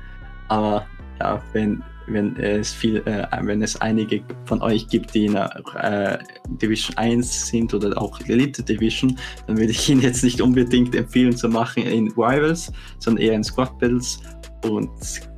Aber 0.50 0.86
ja, 1.22 1.42
wenn 1.54 1.82
wenn 2.08 2.36
es 2.38 2.74
viel, 2.74 2.98
äh, 3.06 3.26
wenn 3.42 3.62
es 3.62 3.80
einige 3.82 4.22
von 4.46 4.62
euch 4.62 4.88
gibt, 4.88 5.14
die 5.14 5.26
in 5.26 5.36
äh, 5.36 6.18
Division 6.62 6.98
1 6.98 7.48
sind 7.48 7.74
oder 7.74 8.00
auch 8.02 8.20
Elite 8.28 8.64
Division, 8.64 9.18
dann 9.48 9.58
würde 9.58 9.72
ich 9.72 9.90
Ihnen 9.90 10.02
jetzt 10.02 10.24
nicht 10.24 10.42
unbedingt 10.42 10.96
empfehlen 10.96 11.36
zu 11.36 11.50
machen 11.50 11.84
in 11.84 12.12
Rivals, 12.12 12.72
sondern 13.00 13.24
eher 13.24 13.34
in 13.34 13.44
Squad 13.44 13.78
Battles. 13.80 14.20
Und 14.64 14.90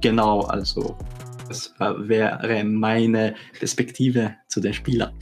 genau, 0.01 0.41
also 0.41 0.97
das 1.47 1.73
äh, 1.79 1.93
wäre 2.07 2.63
meine 2.63 3.35
Perspektive 3.57 4.35
zu 4.47 4.59
den 4.59 4.73
Spielern. 4.73 5.13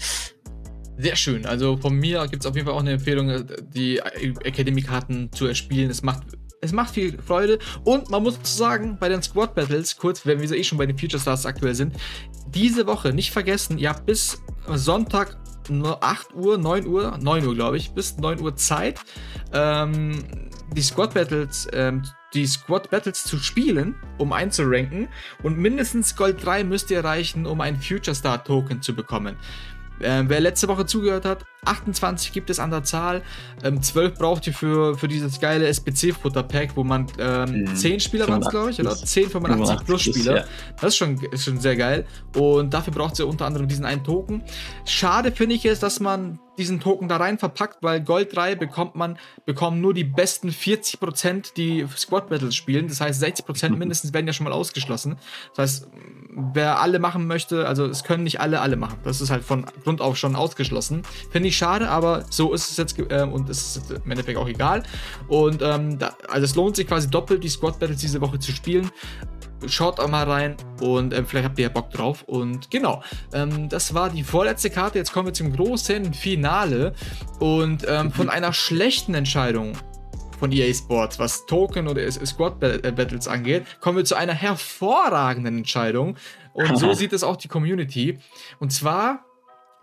Sehr 0.97 1.15
schön. 1.15 1.45
Also 1.45 1.75
von 1.77 1.95
mir 1.95 2.27
gibt 2.27 2.43
es 2.43 2.45
auf 2.45 2.55
jeden 2.55 2.67
Fall 2.67 2.75
auch 2.75 2.81
eine 2.81 2.91
Empfehlung, 2.91 3.29
äh, 3.29 3.43
die 3.73 3.99
Academy-Karten 3.99 5.31
zu 5.31 5.47
erspielen. 5.47 5.89
Es 5.89 6.03
macht 6.03 6.23
es 6.63 6.71
macht 6.71 6.93
viel 6.93 7.21
Freude 7.21 7.59
und 7.83 8.09
man 8.09 8.23
muss 8.23 8.39
sagen, 8.43 8.97
bei 8.99 9.09
den 9.09 9.21
Squad 9.21 9.53
Battles, 9.53 9.97
kurz, 9.97 10.25
wenn 10.25 10.41
wir 10.41 10.51
eh 10.51 10.63
schon 10.63 10.77
bei 10.77 10.85
den 10.85 10.97
Future 10.97 11.19
Stars 11.19 11.45
aktuell 11.45 11.75
sind, 11.75 11.95
diese 12.47 12.87
Woche 12.87 13.13
nicht 13.13 13.31
vergessen, 13.31 13.77
ihr 13.77 13.89
habt 13.89 14.05
bis 14.05 14.41
Sonntag 14.67 15.37
8 15.69 16.33
Uhr, 16.33 16.57
9 16.57 16.87
Uhr, 16.87 17.17
9 17.17 17.45
Uhr 17.45 17.55
glaube 17.55 17.77
ich, 17.77 17.91
bis 17.91 18.17
9 18.17 18.41
Uhr 18.41 18.55
Zeit, 18.55 18.99
ähm, 19.51 20.23
die 20.75 20.81
Squad 20.81 21.13
Battles, 21.13 21.67
ähm, 21.73 22.03
die 22.33 22.47
Squad 22.47 22.89
Battles 22.89 23.23
zu 23.23 23.37
spielen, 23.37 23.95
um 24.17 24.33
einzuranken 24.33 25.07
und 25.43 25.57
mindestens 25.57 26.15
Gold 26.15 26.43
3 26.43 26.63
müsst 26.63 26.89
ihr 26.91 26.97
erreichen, 26.97 27.45
um 27.45 27.61
einen 27.61 27.79
Future 27.79 28.15
Star 28.15 28.43
Token 28.43 28.81
zu 28.81 28.95
bekommen. 28.95 29.35
Ähm, 30.01 30.27
wer 30.29 30.39
letzte 30.39 30.67
Woche 30.67 30.85
zugehört 30.85 31.25
hat, 31.25 31.45
28 31.65 32.31
gibt 32.31 32.49
es 32.49 32.59
an 32.59 32.71
der 32.71 32.83
Zahl. 32.83 33.21
Ähm, 33.63 33.81
12 33.81 34.17
braucht 34.17 34.47
ihr 34.47 34.53
für, 34.53 34.97
für 34.97 35.07
dieses 35.07 35.39
geile 35.39 35.67
SPC-Futter-Pack, 35.67 36.75
wo 36.75 36.83
man 36.83 37.07
ähm, 37.19 37.63
mhm. 37.63 37.75
10 37.75 37.99
Spieler 37.99 38.27
waren 38.27 38.41
glaube 38.41 38.71
ich, 38.71 38.79
oder 38.79 38.95
10 38.95 39.29
85 39.29 39.85
plus 39.85 40.01
Spieler. 40.01 40.37
Ja. 40.37 40.45
Das 40.79 40.89
ist 40.89 40.97
schon, 40.97 41.17
ist 41.31 41.45
schon 41.45 41.59
sehr 41.59 41.75
geil. 41.75 42.05
Und 42.35 42.73
dafür 42.73 42.93
braucht 42.93 43.17
ihr 43.19 43.27
unter 43.27 43.45
anderem 43.45 43.67
diesen 43.67 43.85
einen 43.85 44.03
Token. 44.03 44.43
Schade 44.85 45.31
finde 45.31 45.55
ich 45.55 45.65
es, 45.65 45.79
dass 45.79 45.99
man 45.99 46.39
diesen 46.57 46.79
Token 46.79 47.07
da 47.07 47.17
rein 47.17 47.39
verpackt, 47.39 47.77
weil 47.81 48.01
Gold 48.01 48.35
3 48.35 48.55
bekommt 48.55 48.95
man, 48.95 49.17
bekommen 49.45 49.81
nur 49.81 49.93
die 49.93 50.03
besten 50.03 50.49
40%, 50.49 51.55
die 51.55 51.85
Squad 51.97 52.29
Battles 52.29 52.55
spielen. 52.55 52.87
Das 52.87 53.01
heißt, 53.01 53.23
60% 53.23 53.69
mindestens 53.75 54.13
werden 54.13 54.27
ja 54.27 54.33
schon 54.33 54.43
mal 54.43 54.53
ausgeschlossen. 54.53 55.17
Das 55.55 55.57
heißt, 55.57 55.87
wer 56.53 56.79
alle 56.79 56.99
machen 56.99 57.27
möchte, 57.27 57.67
also 57.67 57.85
es 57.85 58.03
können 58.03 58.23
nicht 58.23 58.39
alle 58.39 58.61
alle 58.61 58.75
machen. 58.75 58.99
Das 59.03 59.21
ist 59.21 59.29
halt 59.29 59.43
von 59.43 59.65
Grund 59.83 60.01
auf 60.01 60.17
schon 60.17 60.35
ausgeschlossen. 60.35 61.03
Finde 61.31 61.49
ich 61.49 61.52
schade, 61.55 61.89
aber 61.89 62.25
so 62.29 62.53
ist 62.53 62.69
es 62.69 62.77
jetzt 62.77 62.97
äh, 62.99 63.23
und 63.23 63.49
es 63.49 63.77
ist 63.77 63.91
im 63.91 64.11
Endeffekt 64.11 64.37
auch 64.37 64.47
egal. 64.47 64.83
Und 65.27 65.61
ähm, 65.61 65.97
da, 65.99 66.15
also 66.27 66.45
es 66.45 66.55
lohnt 66.55 66.75
sich 66.75 66.87
quasi 66.87 67.09
doppelt 67.09 67.43
die 67.43 67.49
Squad 67.49 67.79
Battles 67.79 68.01
diese 68.01 68.21
Woche 68.21 68.39
zu 68.39 68.51
spielen. 68.51 68.91
Schaut 69.65 69.99
auch 69.99 70.09
mal 70.09 70.29
rein 70.29 70.57
und 70.81 71.13
ähm, 71.13 71.25
vielleicht 71.25 71.45
habt 71.47 71.57
ihr 71.57 71.63
ja 71.63 71.69
Bock 71.69 71.89
drauf. 71.91 72.23
Und 72.23 72.69
genau, 72.69 73.01
ähm, 73.33 73.69
das 73.69 73.93
war 73.93 74.09
die 74.09 74.23
vorletzte 74.23 74.69
Karte. 74.69 74.97
Jetzt 74.97 75.13
kommen 75.13 75.27
wir 75.27 75.33
zum 75.33 75.55
großen 75.55 76.13
Finale. 76.13 76.93
Und 77.39 77.85
ähm, 77.87 78.11
von 78.11 78.29
einer 78.29 78.51
schlechten 78.51 79.13
Entscheidung 79.13 79.73
von 80.43 80.51
EA 80.51 80.73
Sports, 80.73 81.19
was 81.19 81.45
Token 81.45 81.87
oder 81.87 82.11
Squad 82.11 82.61
äh, 82.61 82.91
Battles 82.91 83.29
angeht, 83.29 83.63
kommen 83.79 83.97
wir 83.97 84.03
zu 84.03 84.15
einer 84.15 84.33
hervorragenden 84.33 85.59
Entscheidung. 85.59 86.17
Und 86.51 86.77
so 86.77 86.91
sieht 86.93 87.13
es 87.13 87.23
auch 87.23 87.37
die 87.37 87.47
Community. 87.47 88.19
Und 88.59 88.73
zwar 88.73 89.25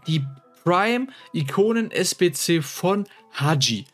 die 0.07 0.23
Prime 0.65 1.09
Ikonen 1.33 1.91
SBC 1.91 2.63
von 2.63 3.07
Haji. 3.35 3.85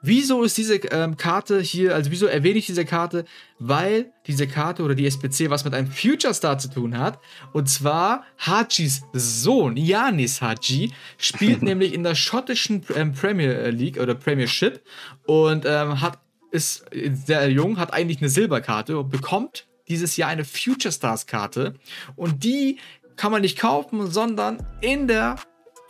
Wieso 0.00 0.44
ist 0.44 0.56
diese 0.56 0.76
ähm, 0.76 1.16
Karte 1.16 1.60
hier, 1.60 1.94
also 1.94 2.12
wieso 2.12 2.26
erwähne 2.26 2.58
ich 2.58 2.66
diese 2.66 2.84
Karte? 2.84 3.24
Weil 3.58 4.12
diese 4.28 4.46
Karte 4.46 4.84
oder 4.84 4.94
die 4.94 5.06
SPC 5.06 5.50
was 5.50 5.64
mit 5.64 5.74
einem 5.74 5.90
Future 5.90 6.32
Star 6.34 6.56
zu 6.58 6.70
tun 6.70 6.96
hat. 6.96 7.18
Und 7.52 7.68
zwar 7.68 8.24
Hajis 8.38 9.02
Sohn, 9.12 9.76
Yanis 9.76 10.40
Haji, 10.40 10.92
spielt 11.16 11.62
nämlich 11.64 11.94
in 11.94 12.04
der 12.04 12.14
schottischen 12.14 12.84
ähm, 12.94 13.12
Premier 13.12 13.70
League 13.70 13.98
oder 13.98 14.14
Premiership 14.14 14.82
und 15.26 15.64
ähm, 15.66 16.00
hat, 16.00 16.20
ist 16.52 16.84
sehr 16.92 17.50
jung, 17.50 17.78
hat 17.78 17.92
eigentlich 17.92 18.18
eine 18.18 18.28
Silberkarte 18.28 18.98
und 18.98 19.10
bekommt 19.10 19.66
dieses 19.88 20.16
Jahr 20.16 20.28
eine 20.28 20.44
Future 20.44 20.92
Stars 20.92 21.26
Karte. 21.26 21.74
Und 22.14 22.44
die 22.44 22.78
kann 23.16 23.32
man 23.32 23.42
nicht 23.42 23.58
kaufen, 23.58 24.08
sondern 24.08 24.64
in 24.80 25.08
der 25.08 25.36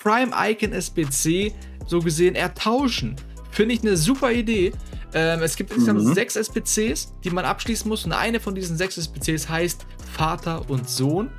Prime 0.08 0.32
Icon 0.34 0.72
SPC 0.72 1.52
so 1.86 2.00
gesehen 2.00 2.34
ertauschen. 2.34 3.14
Finde 3.50 3.74
ich 3.74 3.82
eine 3.82 3.94
super 3.94 4.32
Idee. 4.32 4.72
Ähm, 5.12 5.42
es 5.42 5.54
gibt 5.54 5.70
insgesamt 5.70 6.02
mhm. 6.02 6.14
sechs 6.14 6.34
SPCs, 6.34 7.12
die 7.24 7.30
man 7.30 7.44
abschließen 7.44 7.86
muss. 7.86 8.06
Und 8.06 8.12
eine 8.12 8.40
von 8.40 8.54
diesen 8.54 8.78
sechs 8.78 8.96
SPCs 8.96 9.50
heißt 9.50 9.84
Vater 10.12 10.62
und 10.70 10.88
Sohn. 10.88 11.30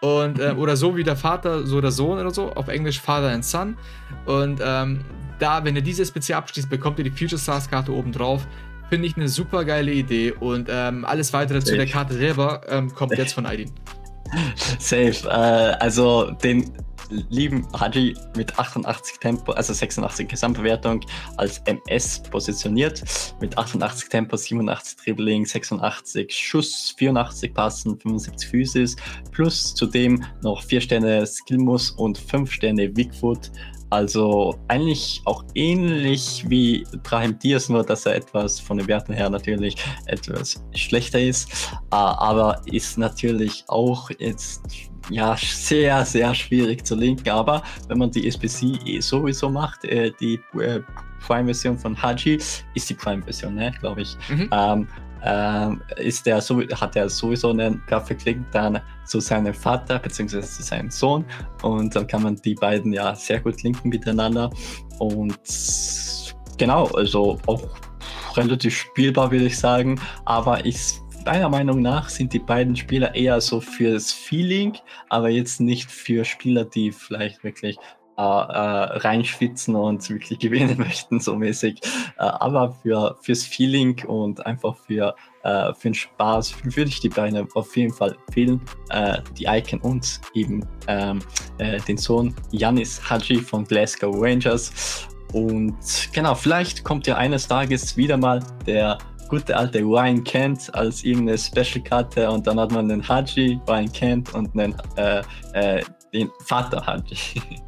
Und, 0.00 0.38
äh, 0.38 0.52
oder 0.52 0.76
so 0.76 0.96
wie 0.96 1.02
der 1.02 1.16
Vater, 1.16 1.66
so 1.66 1.80
der 1.80 1.90
Sohn 1.90 2.20
oder 2.20 2.30
so. 2.30 2.52
Auf 2.52 2.68
Englisch 2.68 3.00
Father 3.00 3.30
and 3.30 3.44
Son. 3.44 3.76
Und 4.26 4.60
ähm, 4.64 5.00
da, 5.40 5.64
wenn 5.64 5.74
ihr 5.74 5.82
diese 5.82 6.02
SPC 6.02 6.36
abschließt, 6.36 6.70
bekommt 6.70 6.98
ihr 6.98 7.04
die 7.04 7.10
Future 7.10 7.40
Stars 7.40 7.68
Karte 7.68 7.92
oben 7.92 8.12
drauf. 8.12 8.46
Finde 8.90 9.08
ich 9.08 9.16
eine 9.16 9.28
super 9.28 9.64
geile 9.64 9.92
Idee. 9.92 10.32
Und 10.38 10.68
ähm, 10.70 11.04
alles 11.04 11.32
weitere 11.32 11.60
Safe. 11.60 11.72
zu 11.72 11.76
der 11.76 11.86
Karte 11.86 12.14
selber 12.14 12.60
ähm, 12.68 12.94
kommt 12.94 13.10
Safe. 13.10 13.22
jetzt 13.22 13.32
von 13.32 13.44
Aidin. 13.44 13.72
Safe. 14.78 15.28
Äh, 15.28 15.76
also 15.80 16.30
den 16.30 16.72
lieben 17.30 17.66
Haji 17.78 18.14
mit 18.36 18.58
88 18.58 19.18
Tempo, 19.18 19.52
also 19.52 19.72
86 19.72 20.28
Gesamtbewertung 20.28 21.00
als 21.36 21.58
MS 21.64 22.22
positioniert. 22.30 23.02
Mit 23.40 23.56
88 23.56 24.08
Tempo, 24.08 24.36
87 24.36 24.98
Dribbling, 25.04 25.46
86 25.46 26.32
Schuss, 26.32 26.94
84 26.98 27.54
Passen, 27.54 27.98
75 27.98 28.48
Physis, 28.48 28.96
plus 29.32 29.74
zudem 29.74 30.24
noch 30.42 30.62
4 30.62 30.80
Sterne 30.80 31.26
Skillmus 31.26 31.90
und 31.92 32.18
5 32.18 32.52
Sterne 32.52 32.94
Wigfoot. 32.96 33.50
Also 33.90 34.54
eigentlich 34.68 35.22
auch 35.24 35.44
ähnlich 35.54 36.44
wie 36.48 36.86
Brahim 37.02 37.38
Diaz, 37.38 37.68
nur 37.68 37.82
dass 37.84 38.04
er 38.04 38.16
etwas 38.16 38.60
von 38.60 38.76
den 38.76 38.86
Werten 38.86 39.12
her 39.12 39.30
natürlich 39.30 39.76
etwas 40.06 40.62
schlechter 40.74 41.20
ist. 41.20 41.72
Ah, 41.90 42.14
aber 42.18 42.60
ist 42.66 42.98
natürlich 42.98 43.64
auch 43.68 44.10
jetzt 44.18 44.90
ja, 45.10 45.36
sehr, 45.38 46.04
sehr 46.04 46.34
schwierig 46.34 46.84
zu 46.84 46.94
linken. 46.94 47.30
Aber 47.30 47.62
wenn 47.88 47.98
man 47.98 48.10
die 48.10 48.28
SPC 48.28 48.86
eh 48.86 49.00
sowieso 49.00 49.48
macht, 49.48 49.84
äh, 49.84 50.12
die 50.20 50.40
äh, 50.60 50.80
Prime-Version 51.26 51.78
von 51.78 52.00
Haji 52.00 52.34
ist 52.74 52.90
die 52.90 52.94
Prime-Version, 52.94 53.54
ne, 53.54 53.72
glaube 53.80 54.02
ich. 54.02 54.16
Mhm. 54.28 54.50
Ähm, 54.52 54.88
ähm, 55.24 55.82
ist 55.96 56.26
der 56.26 56.40
hat 56.40 56.96
er 56.96 57.08
sowieso 57.08 57.50
einen 57.50 57.82
Link 58.24 58.46
dann 58.52 58.80
zu 59.04 59.20
seinem 59.20 59.54
Vater 59.54 59.98
bzw. 59.98 60.40
zu 60.40 60.62
seinem 60.62 60.90
Sohn 60.90 61.24
und 61.62 61.94
dann 61.94 62.06
kann 62.06 62.22
man 62.22 62.36
die 62.36 62.54
beiden 62.54 62.92
ja 62.92 63.14
sehr 63.14 63.40
gut 63.40 63.62
linken 63.62 63.88
miteinander 63.88 64.50
und 64.98 65.38
genau, 66.58 66.86
also 66.88 67.38
auch 67.46 67.62
relativ 68.36 68.76
spielbar 68.76 69.30
würde 69.30 69.46
ich 69.46 69.58
sagen, 69.58 70.00
aber 70.24 70.64
ich 70.64 71.00
deiner 71.24 71.50
Meinung 71.50 71.82
nach 71.82 72.08
sind 72.08 72.32
die 72.32 72.38
beiden 72.38 72.74
Spieler 72.74 73.14
eher 73.14 73.40
so 73.40 73.60
fürs 73.60 74.12
Feeling, 74.12 74.78
aber 75.10 75.28
jetzt 75.28 75.60
nicht 75.60 75.90
für 75.90 76.24
Spieler, 76.24 76.64
die 76.64 76.90
vielleicht 76.90 77.44
wirklich 77.44 77.76
reinschwitzen 78.22 79.74
und 79.74 80.08
wirklich 80.10 80.38
gewinnen 80.40 80.78
möchten, 80.78 81.20
so 81.20 81.36
mäßig. 81.36 81.80
Äh, 82.18 82.22
aber 82.22 82.72
für, 82.82 83.16
fürs 83.22 83.44
Feeling 83.44 84.04
und 84.06 84.44
einfach 84.44 84.76
für, 84.76 85.14
äh, 85.44 85.72
für 85.74 85.88
den 85.88 85.94
Spaß 85.94 86.54
würde 86.64 86.88
ich 86.88 87.00
die 87.00 87.08
beiden 87.08 87.48
auf 87.54 87.76
jeden 87.76 87.92
Fall 87.92 88.16
empfehlen. 88.26 88.60
Äh, 88.90 89.18
die 89.38 89.44
Icon 89.44 89.80
und 89.80 90.20
eben 90.34 90.66
ähm, 90.86 91.20
äh, 91.58 91.80
den 91.80 91.96
Sohn 91.96 92.34
Janis 92.50 93.00
Haji 93.08 93.36
von 93.36 93.64
Glasgow 93.64 94.14
Rangers. 94.18 95.06
Und 95.32 95.76
genau, 96.12 96.34
vielleicht 96.34 96.84
kommt 96.84 97.06
ja 97.06 97.16
eines 97.16 97.46
Tages 97.46 97.96
wieder 97.96 98.16
mal 98.16 98.42
der 98.66 98.98
gute 99.28 99.56
alte 99.56 99.80
Ryan 99.80 100.24
Kent 100.24 100.74
als 100.74 101.04
irgendeine 101.04 101.38
Special-Karte 101.38 102.30
und 102.30 102.46
dann 102.46 102.58
hat 102.58 102.72
man 102.72 102.88
den 102.88 103.06
Haji, 103.06 103.60
Ryan 103.68 103.92
Kent 103.92 104.34
und 104.34 104.58
einen, 104.58 104.74
äh, 104.96 105.22
äh, 105.52 105.82
den 106.12 106.30
Vater 106.44 106.84
Haji. 106.86 107.16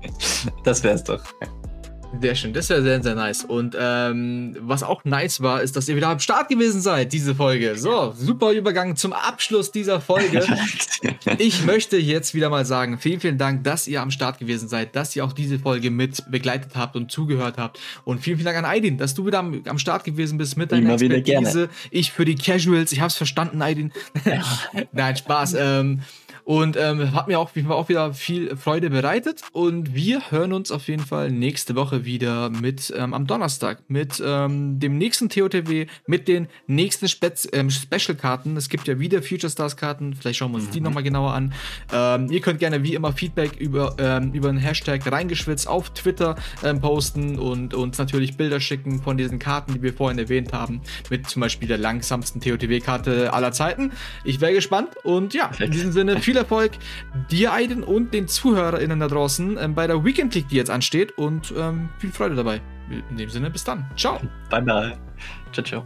das 0.65 0.83
wär's 0.83 1.05
doch. 1.05 1.23
Sehr 2.19 2.35
schön, 2.35 2.53
das 2.53 2.69
wäre 2.69 2.83
sehr, 2.83 3.01
sehr 3.03 3.15
nice. 3.15 3.45
Und 3.45 3.77
ähm, 3.79 4.57
was 4.61 4.83
auch 4.83 5.05
nice 5.05 5.43
war, 5.43 5.63
ist, 5.63 5.77
dass 5.77 5.89
ihr 5.89 5.95
wieder 5.95 6.09
am 6.09 6.19
Start 6.19 6.49
gewesen 6.49 6.81
seid, 6.81 7.13
diese 7.13 7.37
Folge. 7.37 7.77
So, 7.77 8.13
super 8.17 8.51
Übergang 8.51 8.97
zum 8.97 9.13
Abschluss 9.13 9.71
dieser 9.71 10.01
Folge. 10.01 10.45
ich 11.39 11.65
möchte 11.65 11.97
jetzt 11.97 12.35
wieder 12.35 12.51
mal 12.51 12.67
sagen, 12.67 12.99
vielen, 12.99 13.21
vielen 13.21 13.39
Dank, 13.39 13.63
dass 13.63 13.87
ihr 13.87 14.03
am 14.03 14.11
Start 14.11 14.39
gewesen 14.39 14.69
seid, 14.69 14.97
dass 14.97 15.15
ihr 15.15 15.25
auch 15.25 15.33
diese 15.33 15.61
Folge 15.61 15.91
mit 15.91 16.29
begleitet 16.31 16.73
habt 16.75 16.97
und 16.97 17.13
zugehört 17.13 17.59
habt. 17.59 17.79
Und 18.05 18.21
vielen, 18.21 18.39
vielen 18.39 18.47
Dank 18.47 18.59
an 18.59 18.65
Aydin, 18.65 18.99
dass 18.99 19.15
du 19.15 19.25
wieder 19.25 19.39
am, 19.39 19.63
am 19.67 19.79
Start 19.79 20.03
gewesen 20.03 20.37
bist 20.37 20.57
mit 20.57 20.73
deiner 20.73 21.01
Immer 21.01 21.13
Expertise. 21.13 21.69
Ich 21.93 22.11
für 22.11 22.25
die 22.25 22.35
Casuals, 22.35 22.91
ich 22.91 23.01
hab's 23.01 23.17
verstanden, 23.17 23.63
Aydin. 23.63 23.93
Nein, 24.93 25.17
Spaß. 25.17 25.55
Ähm, 25.57 26.01
und 26.51 26.77
ähm, 26.77 27.15
hat 27.15 27.29
mir 27.29 27.39
auch, 27.39 27.53
auch 27.69 27.89
wieder 27.89 28.13
viel 28.13 28.57
Freude 28.57 28.91
bereitet. 28.91 29.43
Und 29.53 29.95
wir 29.95 30.33
hören 30.33 30.53
uns 30.53 30.73
auf 30.73 30.89
jeden 30.89 31.05
Fall 31.05 31.31
nächste 31.31 31.77
Woche 31.77 32.05
wieder 32.05 32.51
mit 32.51 32.93
ähm, 32.97 33.15
am 33.15 33.29
Donnerstag 33.29 33.85
mit 33.87 34.21
ähm, 34.27 34.81
dem 34.81 34.99
nächsten 34.99 35.29
TOTW, 35.29 35.87
mit 36.09 36.27
den 36.27 36.49
nächsten 36.67 37.07
Spe 37.07 37.33
ähm, 37.53 37.71
Special-Karten. 37.71 38.57
Es 38.57 38.69
gibt 38.69 38.89
ja 38.89 38.99
wieder 38.99 39.23
Future 39.23 39.49
Stars-Karten. 39.49 40.15
Vielleicht 40.15 40.41
schauen 40.41 40.51
wir 40.51 40.57
uns 40.57 40.67
mhm. 40.67 40.73
die 40.73 40.81
nochmal 40.81 41.05
genauer 41.05 41.35
an. 41.35 41.55
Ähm, 41.93 42.29
ihr 42.33 42.41
könnt 42.41 42.59
gerne 42.59 42.83
wie 42.83 42.95
immer 42.95 43.13
Feedback 43.13 43.55
über, 43.61 43.95
ähm, 44.01 44.33
über 44.33 44.49
den 44.49 44.59
Hashtag 44.59 45.07
reingeschwitzt 45.07 45.69
auf 45.69 45.91
Twitter 45.91 46.35
posten 46.81 47.39
und 47.39 47.75
uns 47.75 47.97
natürlich 47.99 48.37
Bilder 48.37 48.59
schicken 48.59 49.01
von 49.01 49.17
diesen 49.17 49.39
Karten, 49.39 49.75
die 49.75 49.83
wir 49.83 49.93
vorhin 49.93 50.19
erwähnt 50.19 50.53
haben. 50.53 50.81
Mit 51.11 51.29
zum 51.29 51.43
Beispiel 51.43 51.69
der 51.69 51.79
langsamsten 51.79 52.41
TOTW-Karte 52.41 53.33
aller 53.33 53.53
Zeiten. 53.53 53.93
Ich 54.25 54.41
wäre 54.41 54.53
gespannt 54.53 54.97
und 55.05 55.33
ja, 55.33 55.53
in 55.61 55.71
diesem 55.71 55.93
Sinne, 55.93 56.21
viele 56.21 56.40
Erfolg 56.41 56.73
dir, 57.31 57.53
Aiden, 57.53 57.83
und 57.83 58.13
den 58.13 58.29
ZuhörerInnen 58.29 59.01
da 59.01 59.09
draußen 59.09 59.59
ähm, 59.59 59.75
bei 59.75 59.87
der 59.87 60.05
Weekend 60.05 60.35
League, 60.35 60.49
die 60.49 60.57
jetzt 60.57 60.71
ansteht. 60.71 61.17
Und 61.17 61.53
ähm, 61.57 61.89
viel 61.99 62.11
Freude 62.11 62.35
dabei. 62.35 62.61
In 63.11 63.17
dem 63.17 63.31
Sinne, 63.31 63.51
bis 63.51 63.65
dann. 63.65 63.89
Ciao. 63.97 64.21
Bye, 64.51 64.63
bye. 64.63 64.99
Ciao, 65.53 65.65
ciao. 65.65 65.85